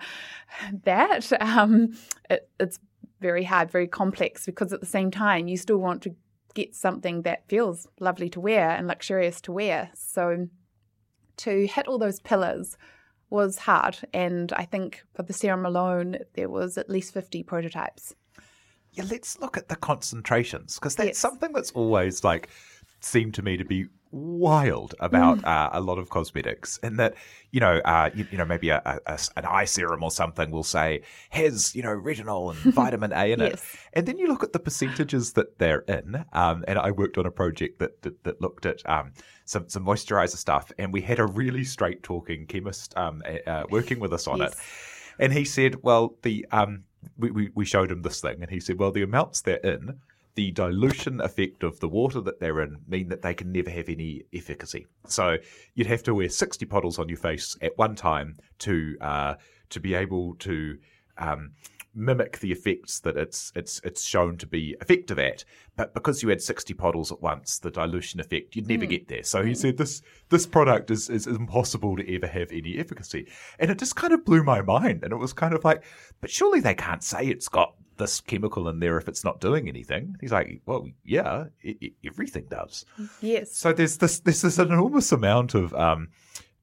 that, 0.85 1.33
um, 1.41 1.97
it, 2.31 2.49
it's 2.61 2.79
very 3.21 3.45
hard, 3.45 3.71
very 3.71 3.87
complex 3.89 4.47
because 4.47 4.73
at 4.73 4.81
the 4.81 4.87
same 4.87 5.11
time 5.11 5.49
you 5.49 5.57
still 5.57 5.79
want 5.79 6.03
to 6.03 6.15
get 6.55 6.75
something 6.75 7.23
that 7.23 7.49
feels 7.49 7.87
lovely 8.01 8.29
to 8.31 8.41
wear 8.41 8.71
and 8.71 8.87
luxurious 8.87 9.41
to 9.43 9.53
wear. 9.53 9.91
So 9.95 10.49
to 11.39 11.67
hit 11.67 11.87
all 11.87 11.99
those 11.99 12.21
pillars 12.21 12.77
was 13.31 13.59
hard. 13.59 13.99
And 14.13 14.53
I 14.53 14.65
think 14.65 15.03
for 15.15 15.23
the 15.23 15.33
serum 15.33 15.67
alone, 15.67 16.19
there 16.35 16.49
was 16.49 16.79
at 16.79 16.89
least 16.89 17.13
50 17.13 17.43
prototypes. 17.43 18.15
Yeah, 18.93 19.05
let's 19.11 19.39
look 19.39 19.59
at 19.59 19.69
the 19.69 19.77
concentrations 19.77 20.77
because 20.77 20.95
that's 20.95 21.09
yes. 21.09 21.19
something 21.19 21.53
that's 21.53 21.73
always 21.73 22.25
like 22.25 22.49
seemed 23.07 23.35
to 23.35 23.43
me 23.43 23.57
to 23.57 23.65
be 23.65 23.87
wild 24.13 24.95
about 25.01 25.39
mm. 25.39 25.47
uh, 25.47 25.71
a 25.73 25.81
lot 25.81 25.99
of 25.99 26.09
cosmetics 26.09 26.79
and 26.83 26.99
that 26.99 27.15
you 27.51 27.61
know 27.61 27.81
uh, 27.85 28.09
you, 28.15 28.27
you, 28.31 28.39
know 28.39 28.45
maybe 28.45 28.71
a, 28.71 28.81
a, 28.85 29.19
an 29.37 29.45
eye 29.45 29.65
serum 29.65 30.03
or 30.03 30.11
something 30.11 30.51
will 30.51 30.63
say 30.63 31.03
has 31.31 31.75
you 31.75 31.83
know 31.83 31.95
retinol 31.95 32.51
and 32.51 32.75
vitamin 32.75 33.13
A 33.13 33.33
in 33.33 33.41
yes. 33.41 33.53
it 33.53 33.61
and 33.93 34.07
then 34.07 34.19
you 34.19 34.29
look 34.29 34.43
at 34.43 34.53
the 34.53 34.59
percentages 34.59 35.33
that 35.33 35.59
they're 35.59 35.81
in 35.81 36.25
um, 36.33 36.65
and 36.69 36.79
I 36.79 36.93
worked 36.93 37.19
on 37.19 37.27
a 37.27 37.31
project 37.31 37.79
that 37.81 38.03
that, 38.03 38.25
that 38.25 38.41
looked 38.41 38.65
at 38.65 38.89
um, 38.89 39.13
some 39.45 39.69
some 39.69 39.85
moisturizer 39.85 40.37
stuff 40.37 40.71
and 40.79 40.93
we 40.93 41.01
had 41.03 41.19
a 41.19 41.27
really 41.27 41.65
straight 41.65 42.03
talking 42.03 42.47
chemist 42.47 42.97
um, 42.97 43.23
uh, 43.47 43.65
working 43.71 43.99
with 43.99 44.13
us 44.13 44.27
on 44.27 44.39
yes. 44.39 44.53
it 44.53 44.59
and 45.19 45.33
he 45.33 45.45
said 45.45 45.83
well 45.83 46.17
the 46.23 46.47
um, 46.53 46.85
we, 47.19 47.31
we, 47.31 47.51
we 47.55 47.65
showed 47.65 47.91
him 47.91 48.03
this 48.03 48.21
thing 48.21 48.41
and 48.41 48.51
he 48.51 48.61
said 48.61 48.79
well 48.79 48.93
the 48.93 49.03
amounts 49.03 49.43
they're 49.43 49.57
in 49.57 49.99
the 50.37 50.53
dilution 50.53 51.21
effect 51.21 51.63
of 51.63 51.81
the 51.81 51.89
water 51.89 52.21
that 52.21 52.39
they're 52.39 52.61
in 52.61 52.77
mean 52.87 53.09
that 53.09 53.23
they 53.23 53.35
can 53.35 53.51
never 53.51 53.71
have 53.71 53.89
any 53.89 54.23
efficacy. 54.33 54.87
So 55.07 55.39
you'd 55.75 55.87
have 55.89 56.03
to 56.05 56.15
wear 56.15 56.29
60 56.29 56.65
bottles 56.67 56.99
on 56.99 57.09
your 57.09 57.19
face 57.19 57.57
at 57.63 57.77
one 57.77 57.97
time 57.97 58.37
to 58.61 58.97
uh, 59.01 59.35
to 59.71 59.81
be 59.81 59.95
able 59.95 60.35
to 60.37 60.79
um, 61.19 61.53
mimic 61.95 62.39
the 62.41 62.53
effects 62.53 63.01
that 63.01 63.17
it's 63.17 63.51
it's 63.57 63.81
it's 63.83 64.05
shown 64.05 64.37
to 64.37 64.47
be 64.47 64.77
effective 64.83 65.19
at. 65.19 65.43
But 65.75 65.95
because 65.95 66.23
you 66.23 66.29
had 66.29 66.43
60 66.43 66.75
bottles 66.75 67.11
at 67.11 67.23
once, 67.23 67.59
the 67.59 67.71
dilution 67.71 68.21
effect, 68.21 68.55
you'd 68.55 68.69
never 68.69 68.85
mm. 68.85 68.91
get 68.91 69.09
there. 69.09 69.23
So 69.23 69.43
he 69.43 69.55
said 69.55 69.79
this 69.79 70.03
this 70.29 70.47
product 70.47 70.91
is, 70.91 71.09
is 71.09 71.27
impossible 71.27 71.97
to 71.97 72.15
ever 72.15 72.27
have 72.27 72.53
any 72.53 72.77
efficacy. 72.79 73.27
And 73.59 73.71
it 73.71 73.79
just 73.79 73.97
kind 73.97 74.13
of 74.13 74.25
blew 74.25 74.45
my 74.45 74.61
mind. 74.61 75.03
And 75.03 75.13
it 75.13 75.17
was 75.17 75.33
kind 75.33 75.55
of 75.55 75.65
like, 75.65 75.83
but 76.21 76.31
surely 76.31 76.61
they 76.61 76.75
can't 76.75 77.03
say 77.03 77.27
it's 77.27 77.49
got 77.49 77.75
this 77.97 78.21
chemical 78.21 78.69
in 78.69 78.81
there 78.81 78.99
if 78.99 79.09
it's 79.09 79.25
not 79.25 79.41
doing 79.41 79.69
anything? 79.69 80.17
He's 80.21 80.33
like, 80.33 80.61
well, 80.67 80.89
yeah, 81.05 81.47
it, 81.63 81.77
it, 81.81 81.93
everything 82.05 82.47
does. 82.49 82.85
Yes. 83.21 83.57
So 83.57 83.73
there's 83.73 83.99
this 83.99 84.21
there's 84.21 84.43
this 84.43 84.59
enormous 84.59 85.13
amount 85.13 85.55
of 85.55 85.75
um, 85.75 86.09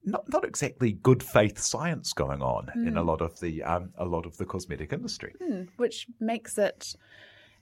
not 0.04 0.30
not 0.32 0.44
exactly 0.44 0.92
good 0.92 1.22
faith 1.22 1.58
science 1.58 2.12
going 2.12 2.42
on 2.42 2.70
mm. 2.76 2.86
in 2.86 2.96
a 2.96 3.00
hmm. 3.00 3.08
lot 3.08 3.20
of 3.20 3.38
the 3.40 3.62
um, 3.62 3.90
a 3.98 4.04
lot 4.04 4.26
of 4.26 4.36
the 4.36 4.44
cosmetic 4.44 4.92
industry, 4.92 5.34
mm, 5.40 5.68
which 5.76 6.06
makes 6.20 6.58
it 6.58 6.94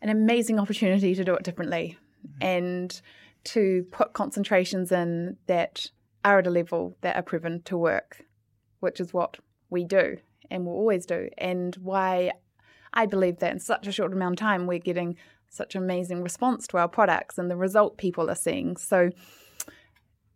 an 0.01 0.09
amazing 0.09 0.59
opportunity 0.59 1.15
to 1.15 1.25
do 1.25 1.35
it 1.35 1.45
differently 1.45 1.97
mm. 2.27 2.45
and 2.45 3.01
to 3.45 3.87
put 3.91 4.13
concentrations 4.13 4.93
in 4.93 5.37
that 5.47 5.87
are 6.25 6.39
at 6.39 6.47
a 6.47 6.51
level 6.51 6.97
that 7.01 7.17
are 7.17 7.23
proven 7.23 7.63
to 7.63 7.77
work, 7.77 8.25
which 8.81 9.01
is 9.01 9.13
what 9.13 9.39
we 9.71 9.85
do 9.85 10.17
and 10.51 10.67
will 10.67 10.75
always 10.75 11.07
do, 11.07 11.29
and 11.39 11.75
why 11.77 12.31
I 12.94 13.07
believe 13.07 13.38
that 13.38 13.52
in 13.52 13.59
such 13.59 13.87
a 13.87 13.92
short 13.92 14.12
amount 14.12 14.35
of 14.35 14.38
time, 14.38 14.66
we're 14.66 14.78
getting 14.78 15.16
such 15.48 15.74
amazing 15.74 16.22
response 16.22 16.66
to 16.68 16.78
our 16.78 16.88
products 16.88 17.38
and 17.38 17.50
the 17.50 17.57
result 17.57 17.98
people 17.98 18.31
are 18.31 18.35
seeing. 18.35 18.76
So, 18.76 19.11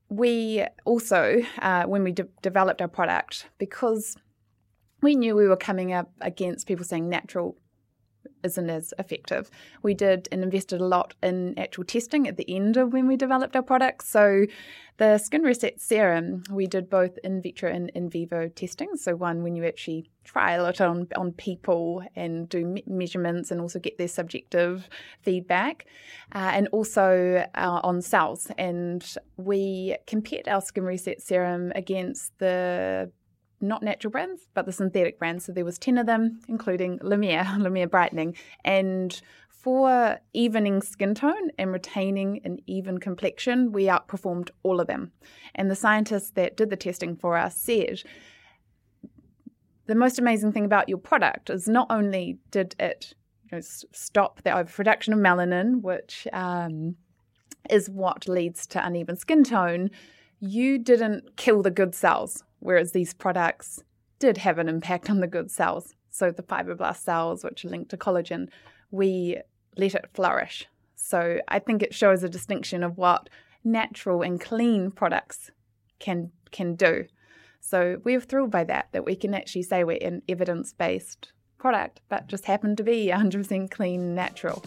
we 0.08 0.64
also, 0.84 1.42
uh, 1.60 1.84
when 1.84 2.04
we 2.04 2.12
de- 2.12 2.28
developed 2.42 2.80
our 2.80 2.88
product, 2.88 3.48
because 3.58 4.16
we 5.02 5.16
knew 5.16 5.34
we 5.34 5.48
were 5.48 5.56
coming 5.56 5.92
up 5.92 6.10
against 6.20 6.66
people 6.66 6.84
saying 6.84 7.08
natural 7.08 7.56
isn't 8.42 8.70
as 8.70 8.92
effective. 8.98 9.50
We 9.82 9.94
did 9.94 10.28
and 10.32 10.42
invested 10.42 10.80
a 10.80 10.86
lot 10.86 11.14
in 11.22 11.58
actual 11.58 11.84
testing 11.84 12.28
at 12.28 12.36
the 12.36 12.54
end 12.54 12.76
of 12.76 12.92
when 12.92 13.06
we 13.06 13.16
developed 13.16 13.56
our 13.56 13.62
products. 13.62 14.08
So 14.08 14.46
the 14.98 15.18
Skin 15.18 15.42
Reset 15.42 15.80
Serum, 15.80 16.42
we 16.50 16.66
did 16.66 16.88
both 16.88 17.18
in 17.22 17.42
vitro 17.42 17.70
and 17.70 17.90
in 17.90 18.08
vivo 18.08 18.48
testing. 18.48 18.96
So 18.96 19.14
one 19.14 19.42
when 19.42 19.54
you 19.54 19.64
actually 19.64 20.10
trial 20.24 20.66
it 20.66 20.80
on, 20.80 21.06
on 21.16 21.32
people 21.32 22.02
and 22.16 22.48
do 22.48 22.64
me- 22.64 22.84
measurements 22.86 23.50
and 23.50 23.60
also 23.60 23.78
get 23.78 23.98
their 23.98 24.08
subjective 24.08 24.88
feedback, 25.20 25.86
uh, 26.34 26.50
and 26.54 26.68
also 26.68 27.46
uh, 27.54 27.80
on 27.82 28.00
cells. 28.00 28.50
And 28.56 29.06
we 29.36 29.96
compared 30.06 30.48
our 30.48 30.62
Skin 30.62 30.84
Reset 30.84 31.20
Serum 31.20 31.72
against 31.74 32.38
the 32.38 33.10
not 33.60 33.82
natural 33.82 34.10
brands, 34.10 34.48
but 34.54 34.66
the 34.66 34.72
synthetic 34.72 35.18
brands. 35.18 35.44
So 35.44 35.52
there 35.52 35.64
was 35.64 35.78
10 35.78 35.98
of 35.98 36.06
them, 36.06 36.40
including 36.48 36.98
La 37.02 37.16
Mer 37.68 37.86
Brightening. 37.86 38.36
And 38.64 39.20
for 39.48 40.20
evening 40.32 40.82
skin 40.82 41.14
tone 41.14 41.50
and 41.58 41.72
retaining 41.72 42.40
an 42.44 42.58
even 42.66 42.98
complexion, 42.98 43.72
we 43.72 43.84
outperformed 43.84 44.50
all 44.62 44.80
of 44.80 44.86
them. 44.86 45.12
And 45.54 45.70
the 45.70 45.74
scientists 45.74 46.30
that 46.30 46.56
did 46.56 46.70
the 46.70 46.76
testing 46.76 47.16
for 47.16 47.36
us 47.36 47.56
said 47.56 48.02
the 49.86 49.94
most 49.94 50.18
amazing 50.18 50.52
thing 50.52 50.64
about 50.64 50.88
your 50.88 50.98
product 50.98 51.50
is 51.50 51.68
not 51.68 51.86
only 51.90 52.38
did 52.50 52.74
it 52.78 53.14
you 53.50 53.58
know, 53.58 53.62
stop 53.92 54.42
the 54.42 54.56
overproduction 54.56 55.12
of 55.12 55.18
melanin, 55.18 55.80
which 55.80 56.26
um, 56.32 56.96
is 57.70 57.88
what 57.88 58.28
leads 58.28 58.66
to 58.68 58.84
uneven 58.84 59.16
skin 59.16 59.44
tone, 59.44 59.90
you 60.40 60.78
didn't 60.78 61.36
kill 61.36 61.62
the 61.62 61.70
good 61.70 61.94
cells, 61.94 62.44
whereas 62.66 62.90
these 62.90 63.14
products 63.14 63.84
did 64.18 64.38
have 64.38 64.58
an 64.58 64.68
impact 64.68 65.08
on 65.08 65.20
the 65.20 65.28
good 65.28 65.52
cells. 65.52 65.94
So 66.10 66.32
the 66.32 66.42
fibroblast 66.42 66.96
cells, 66.96 67.44
which 67.44 67.64
are 67.64 67.68
linked 67.68 67.90
to 67.90 67.96
collagen, 67.96 68.48
we 68.90 69.38
let 69.76 69.94
it 69.94 70.10
flourish. 70.12 70.66
So 70.96 71.38
I 71.46 71.60
think 71.60 71.80
it 71.80 71.94
shows 71.94 72.24
a 72.24 72.28
distinction 72.28 72.82
of 72.82 72.98
what 72.98 73.30
natural 73.62 74.22
and 74.22 74.40
clean 74.40 74.90
products 74.90 75.52
can 76.00 76.32
can 76.50 76.74
do. 76.74 77.04
So 77.60 78.00
we're 78.02 78.20
thrilled 78.20 78.50
by 78.50 78.64
that 78.64 78.88
that 78.90 79.04
we 79.04 79.14
can 79.14 79.32
actually 79.32 79.62
say 79.62 79.84
we're 79.84 79.98
an 80.02 80.22
evidence-based 80.28 81.32
product, 81.58 82.00
but 82.08 82.26
just 82.26 82.46
happen 82.46 82.74
to 82.76 82.82
be 82.82 83.06
100% 83.06 83.70
clean 83.70 84.14
natural. 84.14 84.64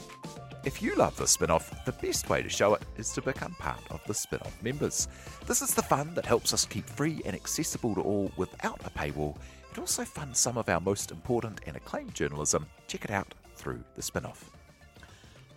If 0.66 0.82
you 0.82 0.96
love 0.96 1.16
the 1.16 1.24
Spinoff, 1.24 1.86
the 1.86 1.94
best 1.94 2.30
way 2.30 2.44
to 2.44 2.50
show 2.50 2.74
it 2.74 2.84
is 2.98 3.12
to 3.14 3.22
become 3.22 3.54
part 3.60 3.80
of 3.90 4.02
the 4.06 4.14
Spinoff 4.14 4.62
members. 4.62 5.08
This 5.46 5.62
is 5.62 5.74
the 5.74 5.82
fund 5.82 6.16
that 6.16 6.26
helps 6.26 6.54
us 6.54 6.66
keep 6.66 6.88
free 6.90 7.22
and 7.26 7.34
accessible 7.36 7.96
to 7.96 8.02
all 8.02 8.32
without 8.36 8.82
a 8.86 8.90
paywall. 8.90 9.38
It 9.72 9.80
also 9.80 10.04
funds 10.04 10.40
some 10.40 10.58
of 10.58 10.68
our 10.68 10.82
most 10.82 11.12
important 11.12 11.62
and 11.66 11.78
acclaimed 11.78 12.14
journalism. 12.14 12.66
Check 12.88 13.06
it 13.06 13.12
out 13.12 13.34
through 13.56 13.84
the 13.96 14.02
Spinoff 14.02 14.50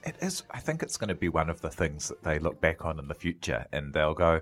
it 0.05 0.17
is. 0.21 0.43
I 0.51 0.59
think 0.59 0.83
it's 0.83 0.97
going 0.97 1.09
to 1.09 1.15
be 1.15 1.29
one 1.29 1.49
of 1.49 1.61
the 1.61 1.71
things 1.71 2.09
that 2.09 2.23
they 2.23 2.39
look 2.39 2.61
back 2.61 2.85
on 2.85 2.99
in 2.99 3.09
the 3.09 3.15
future, 3.15 3.67
and 3.73 3.93
they'll 3.93 4.15
go, 4.15 4.41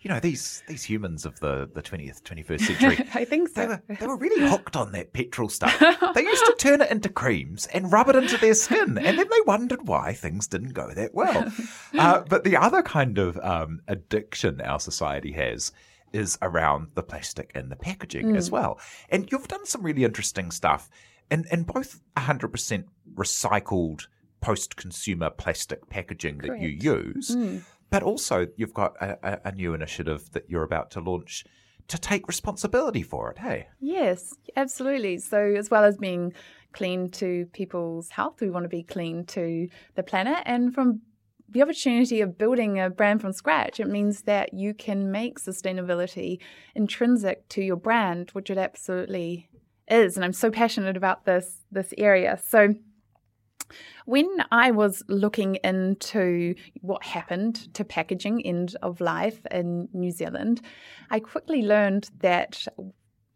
you 0.00 0.08
know, 0.08 0.20
these 0.20 0.62
these 0.68 0.84
humans 0.84 1.26
of 1.26 1.40
the 1.40 1.68
the 1.74 1.82
twentieth, 1.82 2.22
twenty 2.22 2.42
first 2.42 2.64
century. 2.64 3.04
I 3.14 3.24
think 3.24 3.48
so. 3.48 3.62
They 3.62 3.66
were, 3.66 3.82
they 4.00 4.06
were 4.06 4.16
really 4.16 4.48
hooked 4.48 4.76
on 4.76 4.92
that 4.92 5.12
petrol 5.12 5.48
stuff. 5.48 5.76
they 6.14 6.22
used 6.22 6.44
to 6.46 6.54
turn 6.56 6.80
it 6.80 6.90
into 6.90 7.08
creams 7.08 7.66
and 7.66 7.92
rub 7.92 8.08
it 8.08 8.16
into 8.16 8.36
their 8.38 8.54
skin, 8.54 8.96
and 8.96 9.18
then 9.18 9.28
they 9.28 9.40
wondered 9.44 9.88
why 9.88 10.12
things 10.12 10.46
didn't 10.46 10.72
go 10.74 10.92
that 10.94 11.14
well. 11.14 11.52
Uh, 11.98 12.20
but 12.28 12.44
the 12.44 12.56
other 12.56 12.82
kind 12.82 13.18
of 13.18 13.38
um, 13.38 13.80
addiction 13.88 14.60
our 14.60 14.78
society 14.78 15.32
has 15.32 15.72
is 16.12 16.38
around 16.42 16.88
the 16.94 17.02
plastic 17.02 17.50
and 17.54 17.70
the 17.72 17.76
packaging 17.76 18.26
mm. 18.26 18.36
as 18.36 18.50
well. 18.50 18.78
And 19.08 19.30
you've 19.32 19.48
done 19.48 19.66
some 19.66 19.82
really 19.82 20.04
interesting 20.04 20.50
stuff 20.50 20.88
in 21.30 21.44
in 21.50 21.64
both 21.64 22.00
hundred 22.16 22.48
percent 22.48 22.86
recycled 23.14 24.06
post 24.40 24.76
consumer 24.76 25.30
plastic 25.30 25.88
packaging 25.88 26.38
Correct. 26.38 26.60
that 26.60 26.62
you 26.62 26.68
use. 26.68 27.34
Mm. 27.34 27.62
But 27.90 28.02
also, 28.02 28.46
you've 28.56 28.74
got 28.74 28.96
a, 29.00 29.48
a, 29.48 29.52
new 29.52 29.72
initiative 29.72 30.30
that 30.32 30.50
you're 30.50 30.62
about 30.62 30.90
to 30.92 31.00
launch 31.00 31.44
to 31.88 31.98
take 31.98 32.28
responsibility 32.28 33.02
for 33.02 33.30
it, 33.30 33.38
hey? 33.38 33.68
Yes, 33.80 34.34
absolutely. 34.56 35.18
So, 35.18 35.54
as 35.56 35.70
well 35.70 35.84
as 35.84 35.96
being 35.96 36.34
clean 36.72 37.08
to 37.12 37.46
people's 37.52 38.10
health, 38.10 38.40
we 38.40 38.50
want 38.50 38.64
to 38.64 38.68
be 38.68 38.82
clean 38.82 39.24
to 39.26 39.68
the 39.94 40.02
planet. 40.02 40.42
And 40.44 40.74
from 40.74 41.00
the 41.48 41.62
opportunity 41.62 42.20
of 42.20 42.36
building 42.36 42.78
a 42.78 42.90
brand 42.90 43.22
from 43.22 43.32
scratch, 43.32 43.80
it 43.80 43.88
means 43.88 44.22
that 44.22 44.52
you 44.52 44.74
can 44.74 45.10
make 45.10 45.38
sustainability 45.38 46.40
intrinsic 46.74 47.48
to 47.48 47.62
your 47.62 47.76
brand, 47.76 48.30
which 48.32 48.50
it 48.50 48.58
absolutely 48.58 49.48
is. 49.90 50.16
And 50.16 50.24
I'm 50.24 50.34
so 50.34 50.50
passionate 50.50 50.96
about 50.96 51.24
this 51.24 51.64
this 51.72 51.94
area. 51.96 52.38
So 52.44 52.74
when 54.06 54.28
I 54.50 54.70
was 54.70 55.02
looking 55.08 55.56
into 55.56 56.54
what 56.80 57.02
happened 57.04 57.72
to 57.74 57.84
packaging 57.84 58.44
end 58.44 58.76
of 58.82 59.00
life 59.00 59.40
in 59.50 59.88
New 59.92 60.10
Zealand, 60.10 60.60
I 61.10 61.20
quickly 61.20 61.62
learned 61.62 62.10
that 62.20 62.66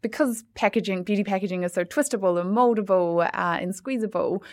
because 0.01 0.43
packaging, 0.53 1.03
beauty 1.03 1.23
packaging 1.23 1.63
is 1.63 1.73
so 1.73 1.83
twistable 1.83 2.39
and 2.39 2.55
moldable 2.55 3.25
uh, 3.25 3.57
and 3.61 3.73
squeezable, 3.73 4.43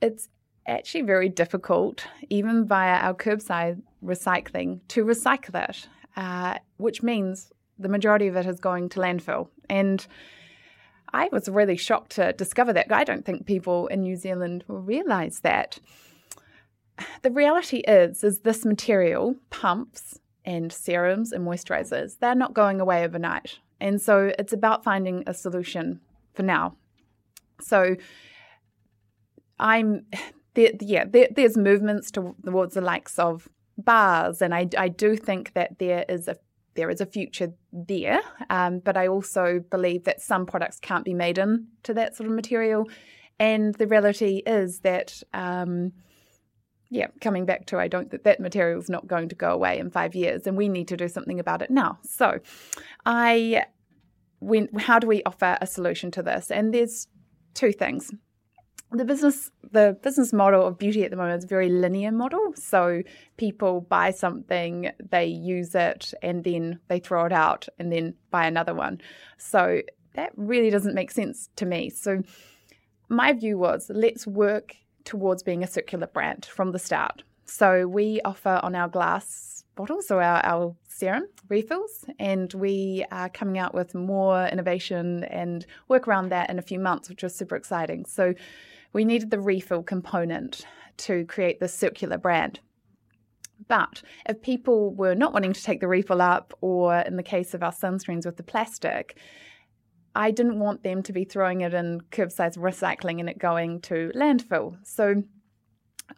it's 0.00 0.28
actually 0.66 1.02
very 1.02 1.28
difficult, 1.28 2.06
even 2.30 2.66
via 2.66 2.94
our 2.94 3.14
curbside 3.14 3.82
recycling, 4.02 4.80
to 4.88 5.04
recycle 5.04 5.68
it, 5.68 5.88
uh, 6.16 6.54
which 6.76 7.02
means 7.02 7.52
the 7.78 7.88
majority 7.88 8.28
of 8.28 8.36
it 8.36 8.46
is 8.46 8.60
going 8.60 8.88
to 8.90 9.00
landfill. 9.00 9.48
And 9.68 10.06
I 11.12 11.28
was 11.30 11.48
really 11.48 11.76
shocked 11.76 12.12
to 12.12 12.32
discover 12.32 12.72
that. 12.72 12.90
I 12.90 13.04
don't 13.04 13.24
think 13.24 13.46
people 13.46 13.86
in 13.88 14.02
New 14.02 14.16
Zealand 14.16 14.64
will 14.66 14.80
realize 14.80 15.40
that. 15.40 15.78
The 17.22 17.30
reality 17.30 17.78
is, 17.78 18.22
is 18.22 18.40
this 18.40 18.64
material, 18.64 19.36
pumps 19.50 20.20
and 20.44 20.72
serums 20.72 21.32
and 21.32 21.46
moisturizers, 21.46 22.18
they're 22.18 22.34
not 22.34 22.54
going 22.54 22.80
away 22.80 23.04
overnight. 23.04 23.58
And 23.80 24.00
so 24.00 24.32
it's 24.38 24.52
about 24.52 24.84
finding 24.84 25.24
a 25.26 25.34
solution 25.34 26.00
for 26.34 26.42
now. 26.42 26.76
So 27.60 27.96
I'm, 29.58 30.06
there, 30.54 30.72
yeah, 30.80 31.04
there, 31.06 31.28
there's 31.34 31.56
movements 31.56 32.10
towards 32.10 32.74
the 32.74 32.80
likes 32.80 33.18
of 33.18 33.48
bars, 33.78 34.42
and 34.42 34.54
I, 34.54 34.68
I 34.76 34.88
do 34.88 35.16
think 35.16 35.54
that 35.54 35.78
there 35.78 36.04
is 36.08 36.28
a 36.28 36.36
there 36.74 36.90
is 36.90 37.00
a 37.00 37.06
future 37.06 37.52
there. 37.72 38.20
Um, 38.50 38.78
but 38.78 38.96
I 38.96 39.08
also 39.08 39.60
believe 39.70 40.04
that 40.04 40.20
some 40.20 40.46
products 40.46 40.78
can't 40.80 41.04
be 41.04 41.14
made 41.14 41.38
into 41.38 41.94
that 41.94 42.16
sort 42.16 42.28
of 42.28 42.34
material. 42.34 42.88
And 43.38 43.74
the 43.74 43.86
reality 43.86 44.42
is 44.46 44.80
that, 44.80 45.22
um, 45.34 45.92
yeah, 46.90 47.08
coming 47.20 47.46
back 47.46 47.66
to 47.66 47.78
I 47.78 47.88
don't 47.88 48.10
that 48.10 48.24
that 48.24 48.40
material 48.40 48.78
is 48.78 48.90
not 48.90 49.06
going 49.06 49.28
to 49.30 49.34
go 49.34 49.50
away 49.50 49.78
in 49.78 49.90
five 49.90 50.14
years, 50.14 50.46
and 50.46 50.56
we 50.56 50.68
need 50.68 50.88
to 50.88 50.96
do 50.96 51.08
something 51.08 51.40
about 51.40 51.62
it 51.62 51.70
now. 51.70 51.98
So, 52.02 52.38
I, 53.06 53.64
when 54.40 54.68
how 54.78 54.98
do 54.98 55.06
we 55.06 55.22
offer 55.24 55.56
a 55.60 55.66
solution 55.66 56.10
to 56.12 56.22
this? 56.22 56.50
And 56.50 56.72
there's 56.74 57.08
two 57.54 57.72
things 57.72 58.12
the 58.92 59.04
business 59.04 59.50
the 59.70 59.96
business 60.02 60.32
model 60.32 60.66
of 60.66 60.78
beauty 60.78 61.02
at 61.02 61.10
the 61.10 61.16
moment 61.16 61.38
is 61.38 61.44
a 61.44 61.48
very 61.48 61.70
linear 61.70 62.12
model. 62.12 62.52
So 62.54 63.02
people 63.38 63.80
buy 63.80 64.10
something, 64.10 64.90
they 65.10 65.26
use 65.26 65.74
it, 65.74 66.12
and 66.22 66.44
then 66.44 66.78
they 66.88 66.98
throw 66.98 67.24
it 67.24 67.32
out 67.32 67.68
and 67.78 67.90
then 67.90 68.14
buy 68.30 68.46
another 68.46 68.74
one. 68.74 69.00
So 69.38 69.80
that 70.14 70.32
really 70.36 70.68
doesn't 70.68 70.94
make 70.94 71.10
sense 71.10 71.48
to 71.56 71.64
me. 71.64 71.88
So 71.88 72.22
my 73.08 73.32
view 73.32 73.58
was 73.58 73.90
let's 73.94 74.26
work 74.26 74.76
towards 75.04 75.42
being 75.42 75.62
a 75.62 75.66
circular 75.66 76.06
brand 76.06 76.44
from 76.44 76.72
the 76.72 76.78
start. 76.78 77.22
So 77.44 77.86
we 77.86 78.20
offer 78.24 78.60
on 78.62 78.74
our 78.74 78.88
glass 78.88 79.51
bottles 79.74 80.10
or 80.10 80.22
our, 80.22 80.44
our 80.44 80.76
serum 80.88 81.28
refills, 81.48 82.04
and 82.18 82.52
we 82.54 83.04
are 83.10 83.28
coming 83.28 83.58
out 83.58 83.74
with 83.74 83.94
more 83.94 84.46
innovation 84.46 85.24
and 85.24 85.66
work 85.88 86.06
around 86.06 86.30
that 86.30 86.50
in 86.50 86.58
a 86.58 86.62
few 86.62 86.78
months, 86.78 87.08
which 87.08 87.22
was 87.22 87.34
super 87.34 87.56
exciting. 87.56 88.04
So 88.04 88.34
we 88.92 89.04
needed 89.04 89.30
the 89.30 89.40
refill 89.40 89.82
component 89.82 90.66
to 90.98 91.24
create 91.26 91.60
the 91.60 91.68
circular 91.68 92.18
brand. 92.18 92.60
But 93.68 94.02
if 94.28 94.42
people 94.42 94.92
were 94.94 95.14
not 95.14 95.32
wanting 95.32 95.52
to 95.52 95.62
take 95.62 95.80
the 95.80 95.88
refill 95.88 96.20
up, 96.20 96.52
or 96.60 96.98
in 96.98 97.16
the 97.16 97.22
case 97.22 97.54
of 97.54 97.62
our 97.62 97.72
sunscreens 97.72 98.26
with 98.26 98.36
the 98.36 98.42
plastic, 98.42 99.16
I 100.14 100.30
didn't 100.30 100.58
want 100.58 100.82
them 100.82 101.02
to 101.04 101.12
be 101.12 101.24
throwing 101.24 101.62
it 101.62 101.72
in 101.72 102.00
curbside 102.10 102.58
recycling 102.58 103.20
and 103.20 103.30
it 103.30 103.38
going 103.38 103.80
to 103.82 104.12
landfill. 104.14 104.76
So 104.84 105.22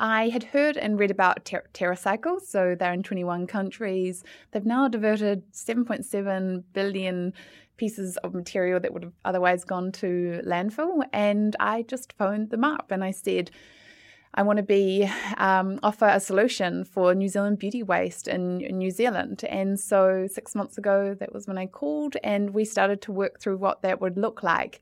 I 0.00 0.28
had 0.28 0.44
heard 0.44 0.76
and 0.76 0.98
read 0.98 1.10
about 1.10 1.44
Ter- 1.44 1.64
TerraCycle, 1.72 2.40
so 2.40 2.74
they're 2.74 2.92
in 2.92 3.02
21 3.02 3.46
countries. 3.46 4.24
They've 4.50 4.64
now 4.64 4.88
diverted 4.88 5.50
7.7 5.52 6.62
billion 6.72 7.32
pieces 7.76 8.16
of 8.18 8.34
material 8.34 8.80
that 8.80 8.92
would 8.92 9.02
have 9.02 9.12
otherwise 9.24 9.64
gone 9.64 9.92
to 9.92 10.40
landfill. 10.44 11.02
And 11.12 11.56
I 11.58 11.82
just 11.82 12.12
phoned 12.12 12.50
them 12.50 12.64
up 12.64 12.90
and 12.90 13.02
I 13.02 13.10
said, 13.10 13.50
I 14.36 14.42
want 14.42 14.56
to 14.56 14.64
be 14.64 15.08
um, 15.36 15.78
offer 15.82 16.06
a 16.06 16.18
solution 16.18 16.84
for 16.84 17.14
New 17.14 17.28
Zealand 17.28 17.58
beauty 17.58 17.82
waste 17.82 18.26
in, 18.26 18.60
in 18.60 18.78
New 18.78 18.90
Zealand. 18.90 19.44
And 19.48 19.78
so 19.78 20.26
six 20.30 20.54
months 20.56 20.76
ago, 20.76 21.14
that 21.20 21.32
was 21.32 21.46
when 21.46 21.56
I 21.56 21.66
called, 21.66 22.16
and 22.24 22.50
we 22.50 22.64
started 22.64 23.00
to 23.02 23.12
work 23.12 23.40
through 23.40 23.58
what 23.58 23.82
that 23.82 24.00
would 24.00 24.18
look 24.18 24.42
like. 24.42 24.80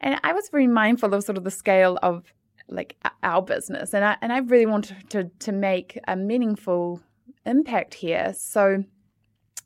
And 0.00 0.20
I 0.24 0.32
was 0.32 0.48
very 0.48 0.66
mindful 0.66 1.14
of 1.14 1.22
sort 1.22 1.38
of 1.38 1.44
the 1.44 1.50
scale 1.50 1.96
of 2.02 2.32
like 2.72 2.96
our 3.22 3.42
business, 3.42 3.94
and 3.94 4.04
I 4.04 4.16
and 4.20 4.32
I 4.32 4.38
really 4.38 4.66
wanted 4.66 5.10
to 5.10 5.24
to 5.40 5.52
make 5.52 5.98
a 6.08 6.16
meaningful 6.16 7.00
impact 7.46 7.94
here. 7.94 8.34
So 8.36 8.84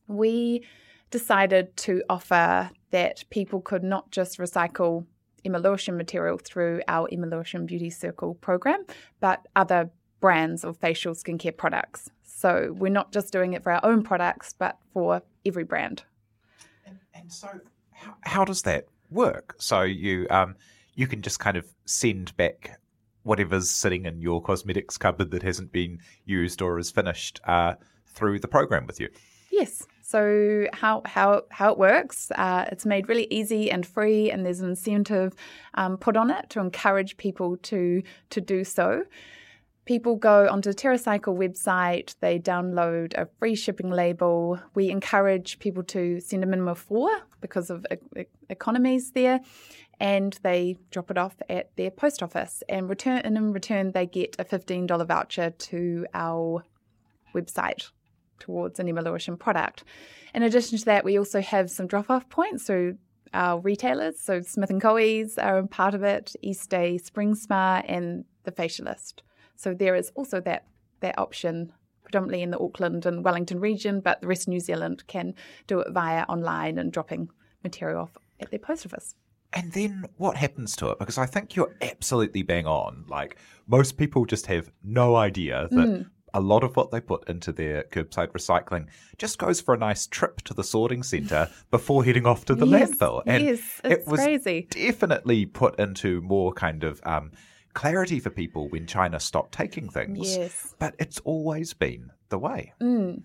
we 0.09 0.65
decided 1.11 1.77
to 1.77 2.03
offer 2.09 2.71
that 2.91 3.25
people 3.31 3.61
could 3.61 3.83
not 3.83 4.11
just 4.11 4.39
recycle 4.39 5.07
Emma 5.45 5.59
Lewisham 5.59 5.97
material 5.97 6.39
through 6.39 6.83
our 6.89 7.09
Emma 7.11 7.27
Lewisham 7.27 7.67
Beauty 7.67 7.91
Circle 7.91 8.35
program, 8.35 8.85
but 9.21 9.47
other 9.55 9.91
brands 10.21 10.65
of 10.65 10.77
facial 10.79 11.15
skincare 11.15 11.57
products. 11.57 12.11
So 12.23 12.75
we're 12.77 12.93
not 12.93 13.13
just 13.13 13.33
doing 13.33 13.53
it 13.53 13.63
for 13.63 13.73
our 13.73 13.85
own 13.85 14.03
products, 14.03 14.55
but 14.59 14.79
for 14.93 15.23
every 15.45 15.65
brand. 15.65 16.03
And, 16.85 16.99
and 17.15 17.33
so, 17.33 17.49
how, 17.93 18.17
how, 18.23 18.45
does 18.45 18.63
that 18.63 18.87
work? 19.11 19.55
So 19.59 19.83
you 19.83 20.27
um, 20.31 20.57
you 20.95 21.07
can 21.07 21.23
just 21.23 21.39
kind 21.39 21.57
of 21.57 21.67
send 21.85 22.37
back 22.37 22.79
whatever's 23.27 23.69
sitting 23.69 24.07
in 24.07 24.21
your 24.21 24.41
cosmetics 24.41 24.97
cupboard 24.97 25.31
that 25.33 25.43
hasn't 25.43 25.73
been 25.73 25.99
used 26.25 26.63
or 26.63 26.79
is 26.79 26.91
finished 26.91 27.41
uh, 27.45 27.75
through 28.07 28.39
the 28.39 28.49
program 28.49 28.87
with 28.87 29.01
you. 29.01 29.09
Yes. 29.51 29.87
So 30.03 30.67
how 30.73 31.03
how 31.05 31.43
how 31.51 31.73
it 31.73 31.79
works? 31.79 32.31
Uh, 32.37 32.67
it's 32.71 32.87
made 32.87 33.09
really 33.09 33.27
easy 33.29 33.71
and 33.71 33.85
free, 33.85 34.31
and 34.31 34.47
there's 34.47 34.61
an 34.61 34.71
incentive 34.71 35.35
um, 35.75 35.97
put 35.97 36.17
on 36.17 36.31
it 36.31 36.49
to 36.51 36.61
encourage 36.61 37.17
people 37.17 37.57
to 37.71 38.03
to 38.31 38.41
do 38.41 38.63
so. 38.63 39.03
People 39.85 40.17
go 40.17 40.49
onto 40.49 40.71
the 40.71 40.77
TerraCycle 40.77 41.37
website, 41.39 42.17
they 42.21 42.41
download 42.41 43.15
a 43.15 43.29
free 43.39 43.55
shipping 43.55 43.91
label. 43.91 44.61
We 44.75 44.91
encourage 44.91 45.61
people 45.61 45.85
to 45.85 46.19
send 46.19 46.43
a 46.43 46.47
minimum 46.47 46.73
of 46.73 46.79
four 46.79 47.09
because 47.41 47.71
of 47.71 47.87
e- 47.93 48.25
economies 48.49 49.13
there, 49.13 49.41
and 49.99 50.39
they 50.43 50.77
drop 50.91 51.11
it 51.11 51.19
off 51.19 51.37
at 51.49 51.75
their 51.77 51.91
post 51.91 52.23
office. 52.23 52.63
And 52.69 52.89
return, 52.89 53.19
and 53.25 53.37
in 53.37 53.53
return, 53.53 53.93
they 53.93 54.07
get 54.07 54.37
a 54.39 54.45
fifteen 54.45 54.87
dollar 54.87 55.05
voucher 55.05 55.51
to 55.51 56.07
our 56.13 56.65
website 57.35 57.91
towards 58.39 58.79
an 58.79 58.89
Emma 58.89 59.03
Lewisham 59.03 59.37
product. 59.37 59.85
In 60.35 60.43
addition 60.43 60.79
to 60.79 60.85
that, 60.85 61.05
we 61.05 61.19
also 61.19 61.41
have 61.41 61.71
some 61.71 61.87
drop 61.87 62.11
off 62.11 62.29
points. 62.29 62.67
So 62.67 62.97
our 63.33 63.59
retailers, 63.61 64.21
so 64.21 64.41
Smith 64.43 64.71
and 64.71 64.81
Caughey's 64.81 65.39
are 65.39 65.67
part 65.67 65.95
of 65.95 66.03
it, 66.03 66.35
Eastday, 66.43 66.99
Spring 66.99 67.35
Spa, 67.35 67.83
and 67.87 68.25
the 68.45 68.53
Facialist. 68.53 69.21
So 69.57 69.75
there 69.75 69.95
is 69.95 70.13
also 70.15 70.41
that 70.43 70.67
that 71.01 71.19
option 71.19 71.73
predominantly 72.05 72.43
in 72.43 72.51
the 72.51 72.61
Auckland 72.61 73.05
and 73.05 73.25
Wellington 73.25 73.59
region, 73.59 74.01
but 74.01 74.21
the 74.21 74.29
rest 74.29 74.43
of 74.43 74.49
New 74.49 74.61
Zealand 74.61 75.07
can 75.07 75.35
do 75.67 75.81
it 75.81 75.93
via 75.93 76.23
online 76.29 76.79
and 76.79 76.93
dropping 76.93 77.31
material 77.65 78.03
off 78.03 78.17
at 78.39 78.51
their 78.51 78.61
post 78.61 78.87
office. 78.87 79.15
And 79.57 79.73
then 79.73 80.05
what 80.19 80.37
happens 80.37 80.77
to 80.77 80.91
it? 80.91 80.99
Because 80.99 81.17
I 81.17 81.25
think 81.25 81.57
you're 81.57 81.75
absolutely 81.81 82.43
bang 82.43 82.67
on. 82.67 83.07
Like 83.09 83.39
most 83.67 83.97
people 83.97 84.27
just 84.27 84.47
have 84.47 84.71
no 84.85 85.17
idea 85.17 85.69
that 85.71 85.89
mm 85.89 86.07
a 86.35 86.41
lot 86.41 86.63
of 86.63 86.77
what 86.77 86.91
they 86.91 87.01
put 87.01 87.27
into 87.31 87.51
their 87.51 87.85
curbside 87.85 88.31
recycling 88.33 88.87
just 89.17 89.39
goes 89.39 89.59
for 89.59 89.73
a 89.73 89.79
nice 89.79 90.07
trip 90.07 90.43
to 90.43 90.53
the 90.53 90.63
sorting 90.63 91.03
centre 91.03 91.49
before 91.71 92.05
heading 92.05 92.27
off 92.27 92.45
to 92.45 92.55
the 92.55 92.67
yes, 92.67 92.91
landfill. 92.91 93.23
And 93.25 93.43
yes, 93.43 93.81
it 93.83 94.07
was 94.07 94.21
crazy. 94.21 94.69
definitely 94.69 95.47
put 95.47 95.81
into 95.81 96.21
more 96.21 96.53
kind 96.53 96.85
of 96.85 97.01
um, 97.05 97.33
clarity 97.73 98.21
for 98.21 98.29
people 98.29 98.69
when 98.69 98.87
China 98.87 99.19
stopped 99.19 99.53
taking 99.53 99.89
things. 99.89 100.37
Yes. 100.37 100.75
But 100.79 100.95
it's 100.99 101.21
always 101.21 101.73
been 101.73 102.11
the 102.29 102.39
way. 102.39 102.75
Mm 102.83 103.23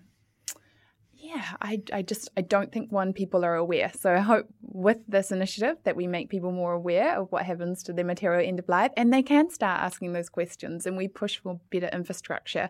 yeah, 1.34 1.56
I, 1.60 1.82
I 1.92 2.02
just 2.02 2.30
I 2.36 2.42
don't 2.42 2.70
think 2.72 2.92
one 2.92 3.12
people 3.12 3.44
are 3.44 3.54
aware. 3.54 3.90
So 3.98 4.12
I 4.12 4.18
hope 4.18 4.46
with 4.60 4.98
this 5.08 5.32
initiative 5.32 5.76
that 5.84 5.96
we 5.96 6.06
make 6.06 6.28
people 6.28 6.52
more 6.52 6.72
aware 6.72 7.18
of 7.18 7.32
what 7.32 7.44
happens 7.44 7.82
to 7.84 7.92
their 7.92 8.04
material 8.04 8.46
end 8.46 8.58
of 8.58 8.68
life, 8.68 8.92
and 8.96 9.12
they 9.12 9.22
can 9.22 9.50
start 9.50 9.80
asking 9.80 10.12
those 10.12 10.28
questions, 10.28 10.86
and 10.86 10.96
we 10.96 11.08
push 11.08 11.38
for 11.38 11.60
better 11.70 11.88
infrastructure 11.92 12.68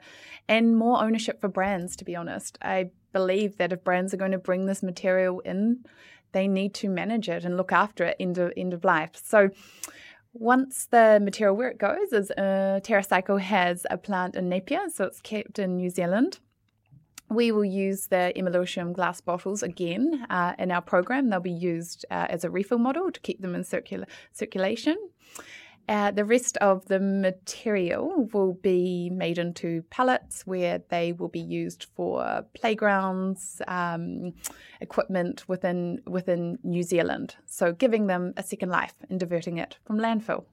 and 0.48 0.76
more 0.76 1.02
ownership 1.02 1.40
for 1.40 1.48
brands. 1.48 1.96
To 1.96 2.04
be 2.04 2.14
honest, 2.14 2.58
I 2.62 2.90
believe 3.12 3.56
that 3.58 3.72
if 3.72 3.84
brands 3.84 4.14
are 4.14 4.18
going 4.18 4.32
to 4.32 4.38
bring 4.38 4.66
this 4.66 4.82
material 4.82 5.40
in, 5.40 5.84
they 6.32 6.46
need 6.46 6.74
to 6.74 6.88
manage 6.88 7.28
it 7.28 7.44
and 7.44 7.56
look 7.56 7.72
after 7.72 8.04
it 8.04 8.16
end 8.20 8.38
of 8.38 8.52
end 8.56 8.74
of 8.74 8.84
life. 8.84 9.10
So. 9.14 9.50
Once 10.34 10.86
the 10.86 11.20
material 11.22 11.54
where 11.54 11.68
it 11.68 11.76
goes 11.76 12.10
is 12.10 12.30
uh, 12.30 12.80
TerraCycle 12.82 13.38
has 13.38 13.84
a 13.90 13.98
plant 13.98 14.34
in 14.34 14.48
Napier, 14.48 14.88
so 14.88 15.04
it's 15.04 15.20
kept 15.20 15.58
in 15.58 15.76
New 15.76 15.90
Zealand 15.90 16.38
we 17.28 17.52
will 17.52 17.64
use 17.64 18.08
the 18.08 18.32
Emma 18.36 18.50
Lewisham 18.50 18.92
glass 18.92 19.20
bottles 19.20 19.62
again 19.62 20.26
uh, 20.30 20.54
in 20.58 20.70
our 20.70 20.82
program. 20.82 21.30
They'll 21.30 21.40
be 21.40 21.50
used 21.50 22.04
uh, 22.10 22.26
as 22.28 22.44
a 22.44 22.50
refill 22.50 22.78
model 22.78 23.10
to 23.10 23.20
keep 23.20 23.40
them 23.40 23.54
in 23.54 23.62
circula- 23.62 24.08
circulation. 24.32 24.96
Uh, 25.88 26.12
the 26.12 26.24
rest 26.24 26.56
of 26.58 26.86
the 26.86 27.00
material 27.00 28.28
will 28.32 28.52
be 28.54 29.10
made 29.10 29.36
into 29.36 29.82
pallets 29.90 30.46
where 30.46 30.80
they 30.90 31.12
will 31.12 31.28
be 31.28 31.40
used 31.40 31.86
for 31.96 32.44
playgrounds, 32.54 33.60
um, 33.66 34.32
equipment 34.80 35.48
within 35.48 36.00
within 36.06 36.58
New 36.62 36.84
Zealand. 36.84 37.34
So 37.46 37.72
giving 37.72 38.06
them 38.06 38.32
a 38.36 38.44
second 38.44 38.68
life 38.68 38.94
and 39.10 39.18
diverting 39.18 39.58
it 39.58 39.76
from 39.84 39.98
landfill. 39.98 40.44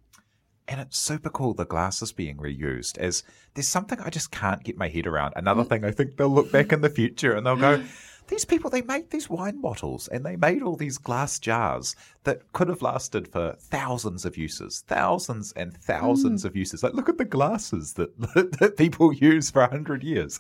And 0.70 0.80
it's 0.80 1.00
super 1.00 1.32
cool 1.32 1.56
the 1.56 1.66
glass 1.66 2.02
is 2.04 2.12
being 2.12 2.38
reused 2.38 3.00
as 3.00 3.24
there's 3.56 3.68
something 3.68 4.00
I 4.00 4.12
just 4.12 4.30
can't 4.30 4.64
get 4.64 4.78
my 4.78 4.88
head 4.88 5.08
around. 5.08 5.34
Another 5.36 5.64
mm. 5.64 5.70
thing 5.70 5.84
I 5.84 5.90
think 5.90 6.16
they'll 6.16 6.30
look 6.30 6.52
back 6.52 6.72
in 6.72 6.82
the 6.82 6.90
future 6.92 7.34
and 7.34 7.46
they'll 7.46 7.56
go, 7.56 7.80
mm. 7.80 7.88
These 8.30 8.46
people, 8.46 8.70
they 8.70 8.82
made 8.82 9.10
these 9.10 9.30
wine 9.30 9.60
bottles 9.62 10.08
and 10.08 10.26
they 10.26 10.36
made 10.36 10.62
all 10.62 10.76
these 10.76 10.98
glass 10.98 11.40
jars 11.40 11.96
that 12.24 12.52
could 12.54 12.70
have 12.70 12.82
lasted 12.82 13.28
for 13.28 13.56
thousands 13.60 14.26
of 14.26 14.38
uses, 14.38 14.84
thousands 14.88 15.52
and 15.54 15.76
thousands 15.78 16.44
mm. 16.44 16.46
of 16.46 16.56
uses. 16.56 16.84
Like, 16.84 16.94
look 16.94 17.10
at 17.10 17.18
the 17.18 17.26
glasses 17.26 17.94
that, 17.94 18.18
that 18.60 18.78
people 18.78 19.14
use 19.14 19.50
for 19.50 19.62
a 19.62 19.70
hundred 19.70 20.04
years. 20.04 20.40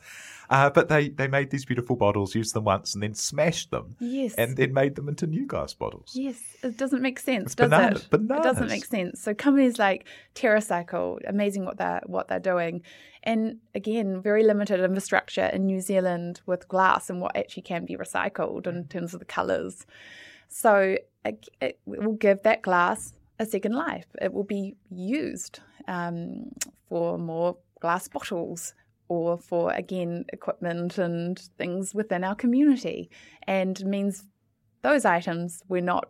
Uh, 0.49 0.69
but 0.69 0.89
they, 0.89 1.09
they 1.09 1.27
made 1.27 1.51
these 1.51 1.65
beautiful 1.65 1.95
bottles, 1.95 2.33
used 2.33 2.55
them 2.55 2.63
once, 2.63 2.93
and 2.93 3.03
then 3.03 3.13
smashed 3.13 3.69
them. 3.69 3.95
Yes. 3.99 4.33
And 4.35 4.57
then 4.57 4.73
made 4.73 4.95
them 4.95 5.07
into 5.07 5.27
new 5.27 5.45
glass 5.45 5.73
bottles. 5.73 6.11
Yes. 6.15 6.41
It 6.63 6.77
doesn't 6.77 7.01
make 7.01 7.19
sense, 7.19 7.47
it's 7.47 7.55
does 7.55 7.69
bananas, 7.69 8.03
it? 8.03 8.09
Bananas. 8.09 8.37
It 8.37 8.43
doesn't 8.43 8.67
make 8.69 8.85
sense. 8.85 9.21
So 9.21 9.33
companies 9.33 9.77
like 9.77 10.05
TerraCycle, 10.35 11.19
amazing 11.27 11.65
what 11.65 11.77
they're 11.77 12.01
what 12.05 12.27
they're 12.27 12.39
doing. 12.39 12.81
And 13.23 13.57
again, 13.75 14.21
very 14.21 14.43
limited 14.43 14.79
infrastructure 14.79 15.45
in 15.47 15.65
New 15.65 15.81
Zealand 15.81 16.41
with 16.45 16.67
glass 16.67 17.09
and 17.09 17.19
what 17.21 17.35
actually 17.35 17.63
can 17.63 17.85
be 17.85 17.97
recycled 17.97 18.65
in 18.67 18.87
terms 18.87 19.13
of 19.13 19.19
the 19.19 19.25
colours. 19.25 19.85
So 20.47 20.97
it, 21.25 21.47
it 21.61 21.79
will 21.85 22.13
give 22.13 22.43
that 22.43 22.61
glass 22.61 23.13
a 23.37 23.45
second 23.45 23.73
life. 23.73 24.05
It 24.21 24.33
will 24.33 24.43
be 24.43 24.75
used 24.89 25.59
um, 25.87 26.51
for 26.87 27.17
more 27.17 27.57
glass 27.81 28.07
bottles, 28.07 28.73
or 29.07 29.37
for, 29.37 29.71
again, 29.71 30.25
equipment 30.31 30.97
and 30.97 31.39
things 31.57 31.95
within 31.95 32.23
our 32.23 32.35
community. 32.35 33.09
And 33.47 33.83
means 33.85 34.25
those 34.81 35.03
items 35.03 35.63
we're 35.67 35.81
not 35.81 36.09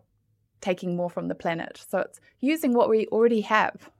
taking 0.60 0.96
more 0.96 1.08
from 1.08 1.28
the 1.28 1.34
planet. 1.34 1.82
So 1.88 1.98
it's 1.98 2.20
using 2.40 2.74
what 2.74 2.88
we 2.90 3.06
already 3.06 3.40
have. 3.42 3.90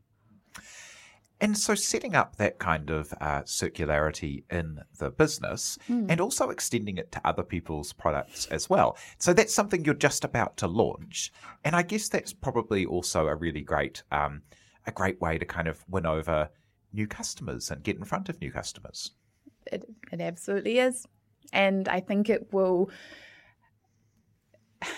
And 1.40 1.56
so, 1.56 1.74
setting 1.74 2.14
up 2.14 2.36
that 2.36 2.58
kind 2.58 2.90
of 2.90 3.14
uh, 3.20 3.42
circularity 3.42 4.44
in 4.50 4.80
the 4.98 5.10
business 5.10 5.78
mm. 5.88 6.06
and 6.08 6.20
also 6.20 6.50
extending 6.50 6.98
it 6.98 7.10
to 7.12 7.20
other 7.26 7.42
people's 7.42 7.94
products 7.94 8.46
as 8.46 8.68
well. 8.68 8.98
So, 9.18 9.32
that's 9.32 9.54
something 9.54 9.84
you're 9.84 9.94
just 9.94 10.24
about 10.24 10.58
to 10.58 10.66
launch. 10.66 11.32
And 11.64 11.74
I 11.74 11.82
guess 11.82 12.08
that's 12.08 12.34
probably 12.34 12.84
also 12.84 13.26
a 13.26 13.34
really 13.34 13.62
great, 13.62 14.02
um, 14.12 14.42
a 14.86 14.92
great 14.92 15.20
way 15.20 15.38
to 15.38 15.46
kind 15.46 15.66
of 15.66 15.82
win 15.88 16.04
over 16.04 16.50
new 16.92 17.06
customers 17.06 17.70
and 17.70 17.82
get 17.82 17.96
in 17.96 18.04
front 18.04 18.28
of 18.28 18.38
new 18.40 18.52
customers. 18.52 19.12
It, 19.72 19.84
it 20.12 20.20
absolutely 20.20 20.78
is. 20.78 21.06
And 21.52 21.88
I 21.88 22.00
think 22.00 22.28
it 22.28 22.52
will. 22.52 22.90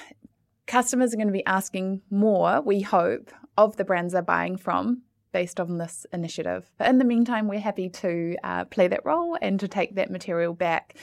Customers 0.67 1.13
are 1.13 1.17
going 1.17 1.27
to 1.27 1.33
be 1.33 1.45
asking 1.45 2.01
more, 2.11 2.63
we 2.63 2.81
hope, 2.81 3.31
of 3.59 3.77
the 3.77 3.85
brands 3.85 4.15
they're 4.15 4.23
buying 4.23 4.57
from 4.57 5.03
based 5.33 5.59
on 5.59 5.79
this 5.79 6.07
initiative. 6.13 6.71
But 6.79 6.89
in 6.89 6.99
the 6.99 7.05
meantime, 7.05 7.49
we're 7.49 7.61
happy 7.61 7.89
to 7.89 8.37
uh, 8.45 8.65
play 8.67 8.89
that 8.89 9.05
role 9.05 9.37
and 9.41 9.59
to 9.61 9.69
take 9.69 9.95
that 9.97 10.11
material 10.11 10.55
back 10.55 10.95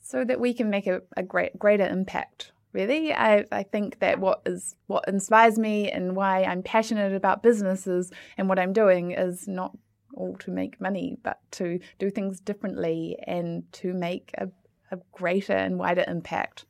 so 0.00 0.24
that 0.24 0.40
we 0.40 0.54
can 0.54 0.70
make 0.70 0.86
a, 0.86 1.02
a 1.16 1.22
great 1.22 1.58
greater 1.58 1.86
impact. 1.86 2.52
Really, 2.72 3.12
I, 3.12 3.44
I 3.52 3.62
think 3.62 4.00
that 4.00 4.18
what 4.18 4.42
is 4.46 4.74
what 4.86 5.04
inspires 5.06 5.58
me 5.58 5.90
and 5.90 6.16
why 6.16 6.42
I'm 6.42 6.62
passionate 6.62 7.14
about 7.14 7.42
businesses 7.42 8.10
and 8.36 8.48
what 8.48 8.58
I'm 8.58 8.72
doing 8.72 9.12
is 9.12 9.46
not 9.46 9.76
all 10.16 10.36
to 10.38 10.50
make 10.50 10.80
money, 10.80 11.16
but 11.22 11.38
to 11.52 11.78
do 11.98 12.10
things 12.10 12.40
differently 12.40 13.16
and 13.26 13.70
to 13.72 13.92
make 13.92 14.32
a, 14.38 14.48
a 14.90 14.98
greater 15.12 15.52
and 15.52 15.78
wider 15.78 16.04
impact. 16.06 16.64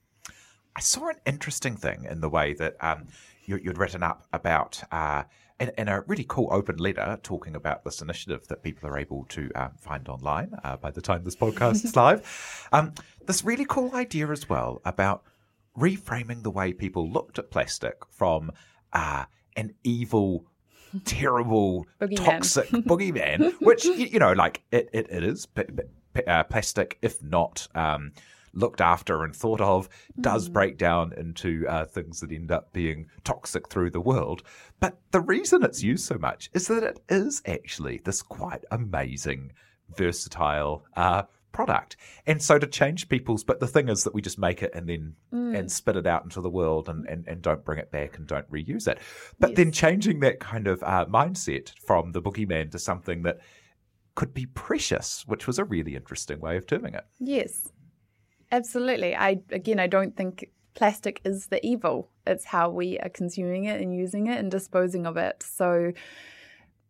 I 0.76 0.80
saw 0.80 1.08
an 1.08 1.20
interesting 1.24 1.76
thing 1.76 2.06
in 2.10 2.20
the 2.20 2.28
way 2.28 2.52
that 2.54 2.76
um, 2.80 3.06
you, 3.44 3.60
would 3.64 3.78
written 3.78 4.02
up 4.02 4.26
about. 4.32 4.82
Uh, 4.90 5.24
in, 5.60 5.70
in, 5.78 5.88
a 5.88 6.00
really 6.02 6.24
cool 6.28 6.48
open 6.50 6.76
letter 6.76 7.18
talking 7.22 7.54
about 7.54 7.84
this 7.84 8.02
initiative 8.02 8.46
that 8.48 8.62
people 8.62 8.88
are 8.88 8.98
able 8.98 9.24
to 9.26 9.50
uh, 9.54 9.68
find 9.78 10.08
online 10.08 10.52
uh, 10.64 10.76
by 10.76 10.90
the 10.90 11.00
time 11.00 11.24
this 11.24 11.36
podcast 11.36 11.84
is 11.84 11.94
live. 11.96 12.68
Um, 12.72 12.92
this 13.26 13.44
really 13.44 13.64
cool 13.64 13.94
idea 13.94 14.28
as 14.30 14.48
well 14.48 14.80
about 14.84 15.22
reframing 15.78 16.42
the 16.42 16.50
way 16.50 16.72
people 16.72 17.08
looked 17.08 17.38
at 17.38 17.50
plastic 17.50 17.96
from 18.10 18.50
uh, 18.92 19.24
an 19.56 19.74
evil 19.84 20.46
terrible, 21.04 21.86
Boogeyman. 22.00 22.16
toxic 22.16 22.68
boogeyman, 22.70 23.54
which, 23.60 23.84
you 23.84 24.18
know, 24.18 24.32
like 24.32 24.62
it, 24.70 24.88
it, 24.92 25.06
it 25.10 25.24
is 25.24 25.46
p- 25.46 25.64
p- 26.14 26.24
uh, 26.24 26.44
plastic, 26.44 26.98
if 27.02 27.22
not 27.22 27.66
um, 27.74 28.12
looked 28.54 28.80
after 28.80 29.24
and 29.24 29.34
thought 29.34 29.60
of, 29.60 29.88
does 30.20 30.48
break 30.48 30.78
down 30.78 31.12
into 31.16 31.66
uh, 31.68 31.84
things 31.84 32.20
that 32.20 32.32
end 32.32 32.50
up 32.50 32.72
being 32.72 33.06
toxic 33.24 33.68
through 33.68 33.90
the 33.90 34.00
world. 34.00 34.42
But 34.80 34.98
the 35.10 35.20
reason 35.20 35.62
it's 35.62 35.82
used 35.82 36.04
so 36.04 36.18
much 36.18 36.50
is 36.52 36.66
that 36.68 36.82
it 36.82 37.00
is 37.08 37.42
actually 37.46 38.00
this 38.04 38.22
quite 38.22 38.64
amazing, 38.70 39.52
versatile 39.96 40.84
uh, 40.96 41.22
product. 41.52 41.96
And 42.26 42.42
so 42.42 42.58
to 42.58 42.66
change 42.66 43.08
people's, 43.08 43.44
but 43.44 43.60
the 43.60 43.66
thing 43.66 43.88
is 43.88 44.04
that 44.04 44.12
we 44.12 44.20
just 44.20 44.38
make 44.38 44.62
it 44.62 44.72
and 44.74 44.88
then 44.88 45.14
and 45.32 45.70
spit 45.70 45.96
it 45.96 46.06
out 46.06 46.24
into 46.24 46.40
the 46.40 46.50
world 46.50 46.88
and, 46.88 47.06
and, 47.06 47.26
and 47.28 47.40
don't 47.40 47.64
bring 47.64 47.78
it 47.78 47.90
back 47.90 48.18
and 48.18 48.26
don't 48.26 48.50
reuse 48.50 48.88
it. 48.88 48.98
But 49.38 49.54
then 49.54 49.70
changing 49.72 50.20
that 50.20 50.40
kind 50.40 50.66
of 50.66 50.82
uh, 50.82 51.06
mindset 51.06 51.72
from 51.78 52.12
the 52.12 52.20
boogeyman 52.20 52.70
to 52.72 52.78
something 52.78 53.22
that 53.22 53.38
could 54.14 54.34
be 54.34 54.46
precious, 54.46 55.24
which 55.26 55.46
was 55.46 55.58
a 55.58 55.64
really 55.64 55.96
interesting 55.96 56.40
way 56.40 56.56
of 56.56 56.66
terming 56.66 56.94
it. 56.94 57.04
Yes, 57.18 57.72
absolutely. 58.56 59.14
I 59.14 59.40
again, 59.50 59.78
I 59.78 59.86
don't 59.86 60.16
think 60.16 60.50
plastic 60.74 61.20
is 61.24 61.46
the 61.46 61.64
evil. 61.66 62.10
It's 62.26 62.44
how 62.44 62.70
we 62.70 62.98
are 62.98 63.08
consuming 63.08 63.64
it 63.64 63.80
and 63.80 63.94
using 63.94 64.26
it 64.26 64.38
and 64.38 64.50
disposing 64.50 65.06
of 65.06 65.16
it. 65.16 65.42
So, 65.42 65.92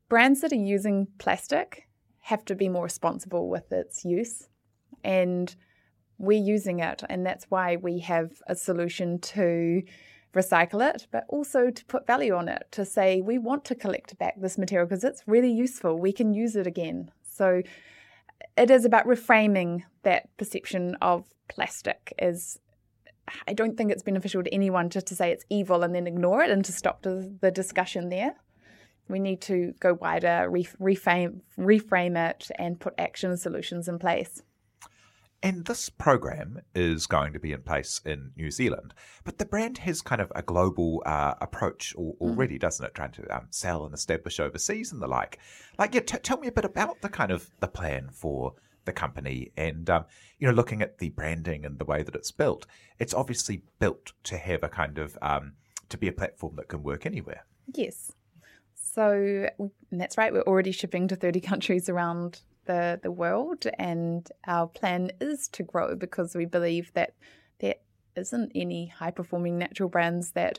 brands 0.09 0.41
that 0.41 0.53
are 0.53 0.57
using 0.57 1.09
plastic 1.19 1.89
have 2.21 2.45
to 2.47 2.55
be 2.55 2.69
more 2.69 2.85
responsible 2.85 3.49
with 3.49 3.73
its 3.73 4.05
use, 4.05 4.49
and 5.03 5.55
we're 6.19 6.43
using 6.57 6.81
it, 6.81 7.03
and 7.09 7.27
that's 7.27 7.47
why 7.51 7.77
we 7.77 7.99
have 8.01 8.31
a 8.47 8.55
solution 8.55 9.19
to 9.19 9.83
recycle 10.35 10.87
it, 10.95 11.07
but 11.13 11.25
also 11.29 11.71
to 11.71 11.85
put 11.87 12.07
value 12.07 12.35
on 12.35 12.49
it, 12.49 12.65
to 12.73 12.85
say 12.85 13.21
we 13.21 13.39
want 13.39 13.65
to 13.67 13.75
collect 13.75 14.19
back 14.19 14.35
this 14.41 14.59
material 14.59 14.87
because 14.87 15.05
it's 15.05 15.23
really 15.27 15.53
useful. 15.53 15.99
We 15.99 16.13
can 16.13 16.35
use 16.35 16.57
it 16.57 16.67
again. 16.67 17.11
So 17.23 17.63
it 18.57 18.71
is 18.71 18.85
about 18.85 19.07
reframing 19.07 19.83
that 20.03 20.29
perception 20.37 20.97
of 21.01 21.25
plastic 21.49 22.13
as 22.19 22.59
I 23.49 23.55
don't 23.55 23.77
think 23.77 23.91
it's 23.91 24.03
beneficial 24.03 24.43
to 24.43 24.55
anyone 24.55 24.91
just 24.91 25.07
to 25.07 25.17
say 25.17 25.31
it's 25.31 25.45
evil 25.49 25.83
and 25.83 25.95
then 25.95 26.07
ignore 26.07 26.43
it 26.43 26.51
and 26.51 26.65
to 26.65 26.73
stop 26.73 27.03
the, 27.03 27.35
the 27.41 27.51
discussion 27.51 28.09
there. 28.11 28.35
We 29.09 29.19
need 29.19 29.41
to 29.43 29.75
go 29.81 29.95
wider, 29.95 30.49
re- 30.51 30.69
reframe, 30.81 31.41
reframe 31.59 32.17
it, 32.31 32.51
and 32.59 32.81
put 32.81 32.95
action 32.99 33.37
solutions 33.37 33.89
in 33.89 33.99
place. 33.99 34.43
And 35.45 35.67
this 35.67 35.91
program 35.91 36.63
is 36.75 37.07
going 37.07 37.35
to 37.35 37.39
be 37.39 37.53
in 37.53 37.61
place 37.61 38.01
in 38.07 38.31
New 38.35 38.51
Zealand, 38.51 38.95
but 39.25 39.37
the 39.37 39.45
brand 39.45 39.77
has 39.77 40.01
kind 40.01 40.23
of 40.23 40.33
a 40.35 40.41
global 40.41 41.03
uh, 41.05 41.35
approach 41.39 41.95
al- 41.99 42.17
already, 42.19 42.57
doesn't 42.57 42.83
it? 42.83 42.95
Trying 42.95 43.13
to 43.13 43.29
um, 43.37 43.49
sell 43.51 43.85
and 43.85 43.93
establish 43.93 44.41
overseas 44.41 44.91
and 44.91 45.03
the 45.03 45.07
like. 45.07 45.39
Like, 45.79 45.95
yeah, 45.95 46.01
t- 46.01 46.17
tell 46.17 46.39
me 46.39 46.49
a 46.49 46.53
bit 46.53 46.65
about 46.65 47.03
the 47.03 47.11
kind 47.11 47.31
of 47.31 47.51
the 47.61 47.69
plan 47.69 48.09
for 48.11 48.55
the 48.87 48.93
company 48.95 49.53
and 49.55 49.91
um, 49.91 50.07
you 50.39 50.49
know 50.49 50.55
looking 50.55 50.81
at 50.81 50.97
the 50.97 51.11
branding 51.11 51.67
and 51.67 51.79
the 51.79 51.85
way 51.85 52.03
that 52.03 52.15
it's 52.15 52.31
built. 52.31 52.65
It's 52.99 53.13
obviously 53.13 53.61
built 53.79 54.13
to 54.23 54.39
have 54.39 54.63
a 54.63 54.71
kind 54.71 54.97
of 54.97 55.19
um, 55.21 55.53
to 55.91 55.99
be 55.99 56.09
a 56.09 56.13
platform 56.13 56.57
that 56.57 56.69
can 56.69 56.83
work 56.83 57.05
anywhere. 57.05 57.45
Yes. 57.75 58.13
So 58.75 59.51
that's 59.93 60.17
right. 60.17 60.33
We're 60.33 60.41
already 60.41 60.73
shipping 60.73 61.07
to 61.09 61.17
30 61.17 61.43
countries 61.43 61.91
around 61.91 62.41
the, 62.67 63.01
the 63.03 63.11
world, 63.11 63.67
and 63.79 64.29
our 64.47 64.67
plan 64.67 65.11
is 65.21 65.49
to 65.49 65.63
grow 65.63 65.95
because 65.95 66.35
we 66.35 66.45
believe 66.45 66.93
that 66.95 67.15
there 67.61 67.77
isn't 68.17 68.53
any 68.55 68.87
high 68.87 69.11
performing 69.11 69.59
natural 69.59 69.89
brands 69.89 70.33
that 70.33 70.59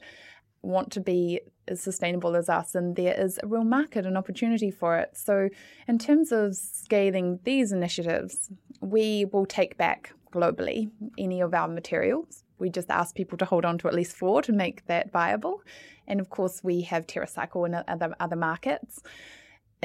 want 0.61 0.91
to 0.91 0.99
be 0.99 1.41
as 1.67 1.81
sustainable 1.81 2.35
as 2.35 2.49
us, 2.49 2.75
and 2.75 2.95
there 2.95 3.19
is 3.19 3.39
a 3.41 3.47
real 3.47 3.63
market 3.63 4.05
and 4.05 4.17
opportunity 4.17 4.71
for 4.71 4.97
it. 4.97 5.15
So, 5.15 5.49
in 5.87 5.99
terms 5.99 6.31
of 6.31 6.55
scaling 6.55 7.39
these 7.43 7.71
initiatives, 7.71 8.49
we 8.81 9.25
will 9.25 9.45
take 9.45 9.77
back 9.77 10.13
globally 10.31 10.89
any 11.17 11.41
of 11.41 11.53
our 11.53 11.67
materials. 11.67 12.43
We 12.59 12.69
just 12.69 12.89
ask 12.89 13.15
people 13.15 13.37
to 13.39 13.45
hold 13.45 13.65
on 13.65 13.77
to 13.79 13.87
at 13.87 13.93
least 13.93 14.15
four 14.15 14.41
to 14.43 14.53
make 14.53 14.85
that 14.87 15.11
viable. 15.11 15.61
And 16.07 16.19
of 16.19 16.29
course, 16.29 16.61
we 16.63 16.81
have 16.81 17.07
TerraCycle 17.07 17.65
and 17.65 17.83
other, 17.87 18.15
other 18.19 18.35
markets. 18.35 19.01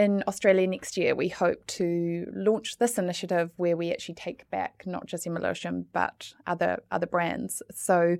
In 0.00 0.24
Australia 0.26 0.66
next 0.66 0.96
year, 0.96 1.14
we 1.14 1.28
hope 1.28 1.66
to 1.66 2.26
launch 2.32 2.78
this 2.78 2.96
initiative 2.96 3.50
where 3.56 3.76
we 3.76 3.92
actually 3.92 4.14
take 4.14 4.48
back 4.48 4.84
not 4.86 5.04
just 5.04 5.26
Emma 5.26 5.40
Lewisham, 5.40 5.84
but 5.92 6.32
other 6.46 6.78
other 6.90 7.06
brands. 7.06 7.62
So 7.74 8.16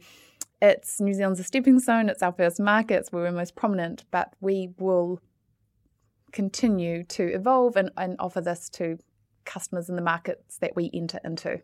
it's 0.60 1.00
New 1.00 1.14
Zealand's 1.14 1.40
a 1.40 1.42
stepping 1.42 1.78
stone, 1.78 2.10
it's 2.10 2.22
our 2.22 2.32
first 2.32 2.60
market, 2.60 3.08
where 3.10 3.22
we're 3.22 3.32
most 3.32 3.56
prominent, 3.56 4.04
but 4.10 4.34
we 4.42 4.74
will 4.78 5.22
continue 6.32 7.02
to 7.04 7.22
evolve 7.32 7.76
and, 7.76 7.90
and 7.96 8.14
offer 8.18 8.42
this 8.42 8.68
to 8.74 8.98
customers 9.46 9.88
in 9.88 9.96
the 9.96 10.02
markets 10.02 10.58
that 10.58 10.76
we 10.76 10.90
enter 10.92 11.18
into. 11.24 11.62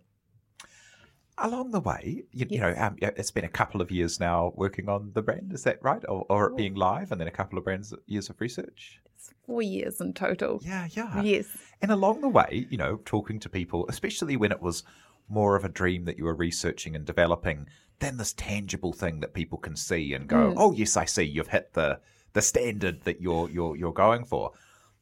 Along 1.39 1.71
the 1.71 1.81
way, 1.81 2.23
you, 2.33 2.47
you 2.49 2.61
know, 2.61 2.75
um, 2.79 2.97
it's 3.01 3.31
been 3.31 3.45
a 3.45 3.49
couple 3.49 3.83
of 3.83 3.91
years 3.91 4.19
now 4.19 4.53
working 4.57 4.89
on 4.89 5.11
the 5.13 5.21
brand. 5.21 5.53
Is 5.53 5.65
that 5.65 5.79
right, 5.83 6.03
or, 6.09 6.25
or 6.31 6.47
it 6.47 6.57
being 6.57 6.75
live, 6.75 7.13
and 7.13 7.21
then 7.21 7.29
a 7.29 7.33
couple 7.33 7.59
of 7.59 7.65
brands 7.65 7.93
years 8.07 8.31
of 8.31 8.41
research? 8.41 9.01
It's 9.15 9.35
four 9.47 9.61
years 9.61 10.01
in 10.01 10.15
total. 10.15 10.61
Yeah, 10.65 10.89
yeah. 10.93 11.23
Yes. 11.23 11.47
And 11.83 11.91
along 11.91 12.23
the 12.23 12.29
way, 12.29 12.67
you 12.71 12.79
know, 12.79 13.01
talking 13.05 13.39
to 13.41 13.51
people, 13.51 13.85
especially 13.89 14.37
when 14.37 14.51
it 14.51 14.63
was 14.63 14.83
more 15.29 15.57
of 15.57 15.65
a 15.65 15.69
dream 15.69 16.05
that 16.07 16.17
you 16.17 16.25
were 16.25 16.35
researching 16.35 16.97
and 16.97 17.05
developing 17.05 17.67
than 17.99 18.17
this 18.17 18.33
tangible 18.35 18.93
thing 18.93 19.21
that 19.21 19.35
people 19.35 19.59
can 19.59 19.77
see 19.77 20.15
and 20.15 20.29
go, 20.29 20.55
"Oh, 20.57 20.73
yes, 20.73 20.97
I 20.97 21.05
see. 21.05 21.25
You've 21.25 21.49
hit 21.49 21.73
the 21.75 22.01
the 22.33 22.43
standard 22.43 23.03
that 23.05 23.21
you're 23.21 23.51
you're 23.51 23.77
you're 23.77 23.93
going 23.93 24.25
for." 24.25 24.53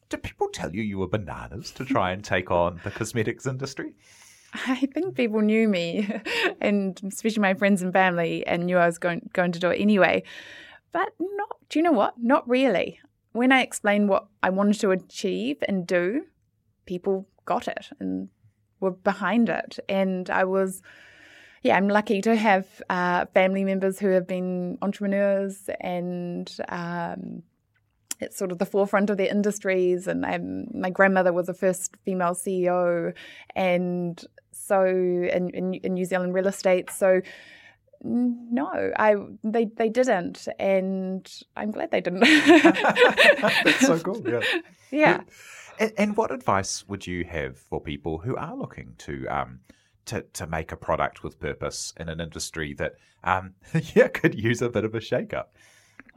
Did 0.09 0.23
people 0.23 0.49
tell 0.53 0.75
you 0.75 0.83
you 0.83 0.99
were 0.99 1.09
bananas 1.09 1.71
to 1.73 1.85
try 1.85 2.13
and 2.13 2.25
take 2.25 2.51
on 2.51 2.81
the 2.85 2.91
cosmetics 2.91 3.47
industry? 3.47 3.95
I 4.55 4.87
think 4.93 5.17
people 5.17 5.41
knew 5.41 5.69
me, 5.69 6.09
and 6.61 7.01
especially 7.07 7.41
my 7.41 7.55
friends 7.55 7.83
and 7.83 7.93
family, 7.93 8.47
and 8.47 8.67
knew 8.67 8.79
I 8.79 8.87
was 8.87 8.99
going 8.99 9.29
going 9.33 9.53
to 9.53 9.59
do 9.59 9.71
it 9.71 9.81
anyway. 9.81 10.23
But 10.93 11.13
not. 11.19 11.57
Do 11.69 11.79
you 11.79 11.83
know 11.83 11.93
what? 11.93 12.15
Not 12.19 12.49
really. 12.49 13.01
When 13.33 13.51
I 13.51 13.63
explained 13.63 14.09
what 14.09 14.27
I 14.43 14.51
wanted 14.51 14.79
to 14.81 14.93
achieve 14.93 15.57
and 15.67 15.87
do, 15.87 16.27
people 16.87 17.27
got 17.47 17.67
it 17.67 17.89
and 17.99 18.29
were 18.79 18.93
behind 18.93 19.49
it. 19.49 19.81
And 19.89 20.31
I 20.31 20.45
was, 20.45 20.83
yeah, 21.63 21.77
I'm 21.77 21.89
lucky 21.89 22.21
to 22.21 22.37
have 22.37 22.67
uh, 22.89 23.27
family 23.35 23.65
members 23.65 23.99
who 23.99 24.09
have 24.09 24.27
been 24.27 24.79
entrepreneurs 24.83 25.69
and. 25.81 26.55
Um, 26.69 27.43
it's 28.21 28.37
sort 28.39 28.53
of 28.53 28.59
the 28.59 28.67
forefront 28.67 29.11
of 29.11 29.17
their 29.17 29.29
industries. 29.31 30.07
And 30.07 30.25
I'm, 30.25 30.69
my 30.73 30.91
grandmother 30.91 31.33
was 31.33 31.47
the 31.47 31.55
first 31.55 31.97
female 32.05 32.35
CEO, 32.35 33.13
and 33.55 34.25
so 34.67 34.85
in, 34.85 35.51
in, 35.51 35.75
in 35.75 35.95
New 35.95 36.05
Zealand 36.05 36.35
real 36.35 36.47
estate. 36.47 36.91
So 36.91 37.21
no, 38.05 38.93
I 38.97 39.17
they 39.43 39.65
they 39.65 39.89
didn't, 39.89 40.47
and 40.59 41.31
I'm 41.57 41.71
glad 41.71 41.91
they 41.91 42.03
didn't. 42.03 42.21
That's 43.41 43.87
so 43.87 43.99
cool. 43.99 44.23
Yeah. 44.29 44.41
yeah. 44.91 45.21
And, 45.79 45.93
and 45.97 46.17
what 46.17 46.31
advice 46.31 46.87
would 46.87 47.07
you 47.07 47.25
have 47.25 47.57
for 47.57 47.81
people 47.81 48.19
who 48.19 48.37
are 48.37 48.55
looking 48.55 48.95
to 48.99 49.27
um, 49.29 49.61
to 50.07 50.23
to 50.35 50.47
make 50.47 50.71
a 50.71 50.77
product 50.77 51.23
with 51.23 51.41
purpose 51.41 51.95
in 51.99 52.09
an 52.11 52.21
industry 52.21 52.75
that 52.75 52.95
um, 53.25 53.55
yeah 53.95 54.09
could 54.09 54.35
use 54.35 54.61
a 54.61 54.69
bit 54.69 54.85
of 54.85 54.95
a 54.95 55.01
shake 55.01 55.33
up? 55.33 55.55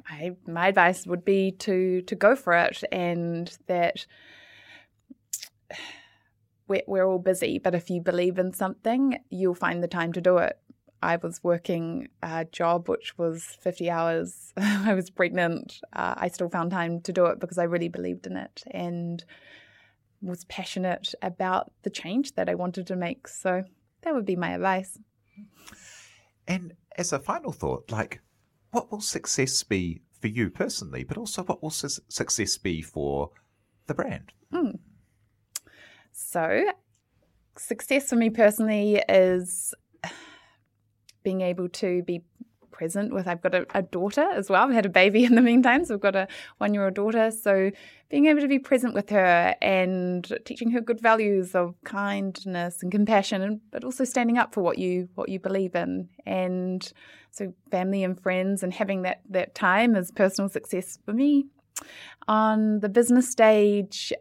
I, 0.10 0.36
my 0.46 0.68
advice 0.68 1.08
would 1.08 1.24
be 1.24 1.52
to 1.60 2.02
to 2.02 2.16
go 2.16 2.36
for 2.36 2.54
it, 2.54 2.84
and 2.92 3.58
that 3.68 4.06
we're, 6.68 6.84
we're 6.88 7.06
all 7.06 7.20
busy, 7.20 7.60
but 7.60 7.76
if 7.76 7.90
you 7.90 8.02
believe 8.02 8.38
in 8.38 8.54
something, 8.54 9.20
you'll 9.30 9.56
find 9.56 9.84
the 9.84 9.88
time 9.88 10.14
to 10.14 10.22
do 10.22 10.38
it. 10.38 10.58
I 11.02 11.18
was 11.18 11.44
working 11.44 12.08
a 12.24 12.46
job 12.46 12.90
which 12.90 13.18
was 13.18 13.44
50 13.62 13.90
hours. 13.90 14.54
I 14.58 14.94
was 14.94 15.10
pregnant. 15.10 15.80
Uh, 15.94 16.16
I 16.18 16.28
still 16.28 16.50
found 16.50 16.72
time 16.72 17.02
to 17.02 17.14
do 17.14 17.26
it 17.28 17.40
because 17.40 17.58
I 17.58 17.64
really 17.64 17.88
believed 17.88 18.26
in 18.26 18.36
it 18.36 18.64
and 18.72 19.24
was 20.22 20.46
passionate 20.46 21.14
about 21.22 21.72
the 21.84 21.90
change 21.90 22.34
that 22.34 22.50
I 22.50 22.56
wanted 22.56 22.88
to 22.88 22.96
make. 22.96 23.28
So 23.28 23.64
that 24.02 24.14
would 24.14 24.26
be 24.26 24.36
my 24.36 24.52
advice. 24.52 24.98
And 26.48 26.74
as 26.98 27.14
a 27.14 27.20
final 27.20 27.52
thought, 27.52 27.92
like, 27.92 28.22
what 28.72 28.92
will 28.92 29.02
success 29.02 29.64
be 29.64 30.02
for 30.20 30.28
you 30.28 30.50
personally, 30.50 31.04
but 31.04 31.18
also 31.18 31.44
what 31.44 31.62
will 31.62 31.70
su- 31.70 32.02
success 32.10 32.58
be 32.58 32.82
for 32.82 33.30
the 33.86 33.94
brand? 33.94 34.32
So, 36.20 36.66
success 37.58 38.10
for 38.10 38.16
me 38.16 38.32
personally 38.32 39.04
is 39.08 39.76
being 41.24 41.42
able 41.42 41.70
to 41.70 42.02
be 42.02 42.24
present 42.72 43.14
with. 43.14 43.28
I've 43.28 43.42
got 43.42 43.54
a, 43.54 43.68
a 43.76 43.84
daughter 43.84 44.28
as 44.34 44.50
well. 44.50 44.64
I've 44.64 44.74
had 44.74 44.88
a 44.88 44.90
baby 44.90 45.26
in 45.26 45.36
the 45.36 45.44
meantime, 45.44 45.86
so 45.86 45.94
I've 45.94 46.00
got 46.00 46.16
a 46.16 46.28
one 46.58 46.74
year 46.74 46.86
old 46.86 46.96
daughter. 46.96 47.30
So, 47.30 47.70
being 48.10 48.26
able 48.26 48.42
to 48.42 48.48
be 48.48 48.58
present 48.58 48.96
with 48.96 49.12
her 49.12 49.56
and 49.62 50.40
teaching 50.44 50.72
her 50.72 50.82
good 50.82 51.00
values 51.00 51.54
of 51.54 51.76
kindness 51.84 52.82
and 52.82 52.92
compassion, 52.92 53.44
and, 53.44 53.62
but 53.70 53.84
also 53.84 54.04
standing 54.04 54.40
up 54.40 54.56
for 54.56 54.64
what 54.64 54.80
you 54.80 55.10
what 55.14 55.30
you 55.30 55.40
believe 55.40 55.76
in, 55.76 56.10
and 56.26 56.92
so 57.30 57.54
family 57.70 58.04
and 58.04 58.20
friends, 58.20 58.64
and 58.64 58.74
having 58.74 59.04
that 59.04 59.22
that 59.30 59.54
time 59.54 59.96
is 59.96 60.10
personal 60.10 60.50
success 60.50 60.98
for 61.06 61.14
me. 61.14 61.46
On 62.28 62.80
the 62.80 62.90
business 62.90 63.30
stage, 63.30 64.12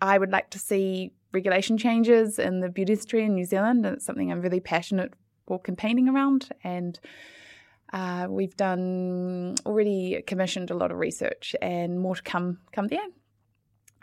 I 0.00 0.16
would 0.16 0.30
like 0.30 0.48
to 0.50 0.58
see 0.58 1.12
regulation 1.36 1.76
changes 1.76 2.38
in 2.38 2.60
the 2.60 2.70
beauty 2.70 2.94
industry 2.94 3.22
in 3.22 3.34
New 3.34 3.44
Zealand, 3.44 3.84
and 3.84 3.96
it's 3.96 4.06
something 4.06 4.32
I'm 4.32 4.40
really 4.40 4.60
passionate 4.60 5.12
for 5.46 5.60
campaigning 5.60 6.08
around. 6.08 6.48
And 6.64 6.98
uh, 7.92 8.26
we've 8.28 8.56
done 8.56 9.56
already 9.66 10.22
commissioned 10.26 10.70
a 10.70 10.74
lot 10.74 10.90
of 10.90 10.98
research, 10.98 11.54
and 11.60 12.00
more 12.00 12.16
to 12.16 12.22
come 12.22 12.58
come 12.72 12.88
there. 12.88 13.08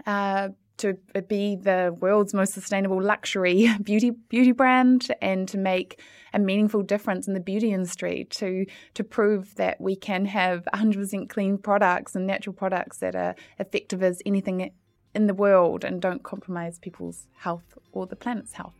Uh, 0.05 0.49
to 0.77 0.97
be 1.27 1.55
the 1.55 1.95
world's 1.99 2.33
most 2.33 2.53
sustainable 2.53 3.01
luxury 3.01 3.69
beauty 3.83 4.09
beauty 4.09 4.51
brand 4.51 5.07
and 5.21 5.47
to 5.47 5.57
make 5.57 5.99
a 6.33 6.39
meaningful 6.39 6.81
difference 6.81 7.27
in 7.27 7.33
the 7.33 7.39
beauty 7.39 7.71
industry 7.71 8.25
to 8.29 8.65
to 8.93 9.03
prove 9.03 9.55
that 9.55 9.79
we 9.79 9.95
can 9.95 10.25
have 10.25 10.67
100% 10.73 11.29
clean 11.29 11.57
products 11.57 12.15
and 12.15 12.25
natural 12.25 12.53
products 12.53 12.97
that 12.97 13.15
are 13.15 13.35
effective 13.59 14.01
as 14.03 14.21
anything 14.25 14.71
in 15.15 15.27
the 15.27 15.33
world 15.33 15.83
and 15.83 16.01
don't 16.01 16.23
compromise 16.23 16.79
people's 16.79 17.27
health 17.37 17.77
or 17.91 18.07
the 18.07 18.15
planet's 18.15 18.53
health. 18.53 18.73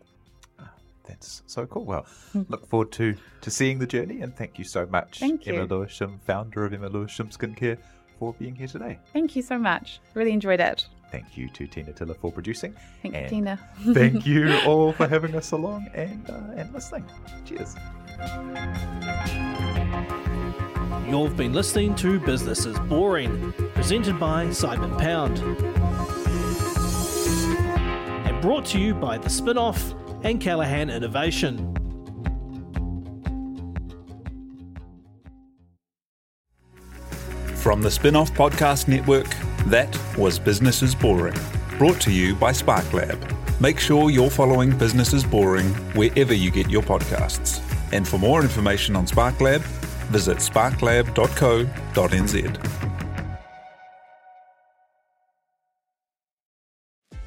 Ah, 0.59 0.71
that's 1.07 1.43
so 1.45 1.65
cool. 1.65 1.85
Well, 1.85 2.05
hmm. 2.31 2.43
look 2.49 2.67
forward 2.67 2.91
to 2.93 3.15
to 3.41 3.51
seeing 3.51 3.79
the 3.79 3.87
journey 3.87 4.21
and 4.21 4.35
thank 4.35 4.57
you 4.57 4.65
so 4.65 4.85
much, 4.85 5.19
thank 5.19 5.45
you. 5.45 5.53
Emma 5.53 5.65
Lewisham, 5.65 6.19
founder 6.25 6.65
of 6.65 6.73
Emma 6.73 6.89
Lewisham 6.89 7.29
Skincare, 7.29 7.77
for 8.19 8.33
being 8.33 8.55
here 8.55 8.67
today. 8.67 8.99
Thank 9.11 9.35
you 9.35 9.41
so 9.41 9.57
much. 9.57 9.99
Really 10.13 10.31
enjoyed 10.31 10.59
it. 10.59 10.87
Thank 11.11 11.37
you 11.37 11.47
to 11.49 11.67
Tina 11.67 11.93
Tiller 11.93 12.15
for 12.15 12.31
producing. 12.31 12.73
Thank 13.03 13.15
you, 13.15 13.27
Tina. 13.27 13.59
thank 13.93 14.25
you 14.25 14.57
all 14.65 14.93
for 14.93 15.07
having 15.07 15.35
us 15.35 15.51
along 15.51 15.87
and, 15.93 16.27
uh, 16.27 16.41
and 16.55 16.73
listening. 16.73 17.05
Cheers. 17.45 17.75
You've 21.07 21.37
been 21.37 21.53
listening 21.53 21.93
to 21.95 22.19
Business 22.19 22.65
is 22.65 22.79
Boring, 22.79 23.53
presented 23.75 24.19
by 24.19 24.49
Simon 24.49 24.97
Pound. 24.97 25.37
Brought 28.43 28.65
to 28.65 28.77
you 28.77 28.93
by 28.93 29.17
The 29.17 29.29
Spinoff 29.29 29.95
and 30.25 30.41
Callaghan 30.41 30.89
Innovation. 30.89 31.55
From 37.55 37.81
the 37.81 37.87
Spinoff 37.87 38.35
Podcast 38.35 38.89
Network, 38.89 39.29
that 39.67 39.97
was 40.17 40.39
Business 40.39 40.81
is 40.81 40.93
Boring, 40.93 41.37
brought 41.77 42.01
to 42.01 42.11
you 42.11 42.35
by 42.35 42.51
SparkLab. 42.51 43.61
Make 43.61 43.79
sure 43.79 44.09
you're 44.09 44.29
following 44.29 44.77
Business 44.77 45.13
is 45.13 45.23
Boring 45.23 45.69
wherever 45.95 46.33
you 46.33 46.51
get 46.51 46.69
your 46.69 46.83
podcasts. 46.83 47.61
And 47.93 48.05
for 48.05 48.17
more 48.17 48.41
information 48.41 48.97
on 48.97 49.05
SparkLab, 49.05 49.61
visit 50.11 50.39
sparklab.co.nz. 50.39 52.82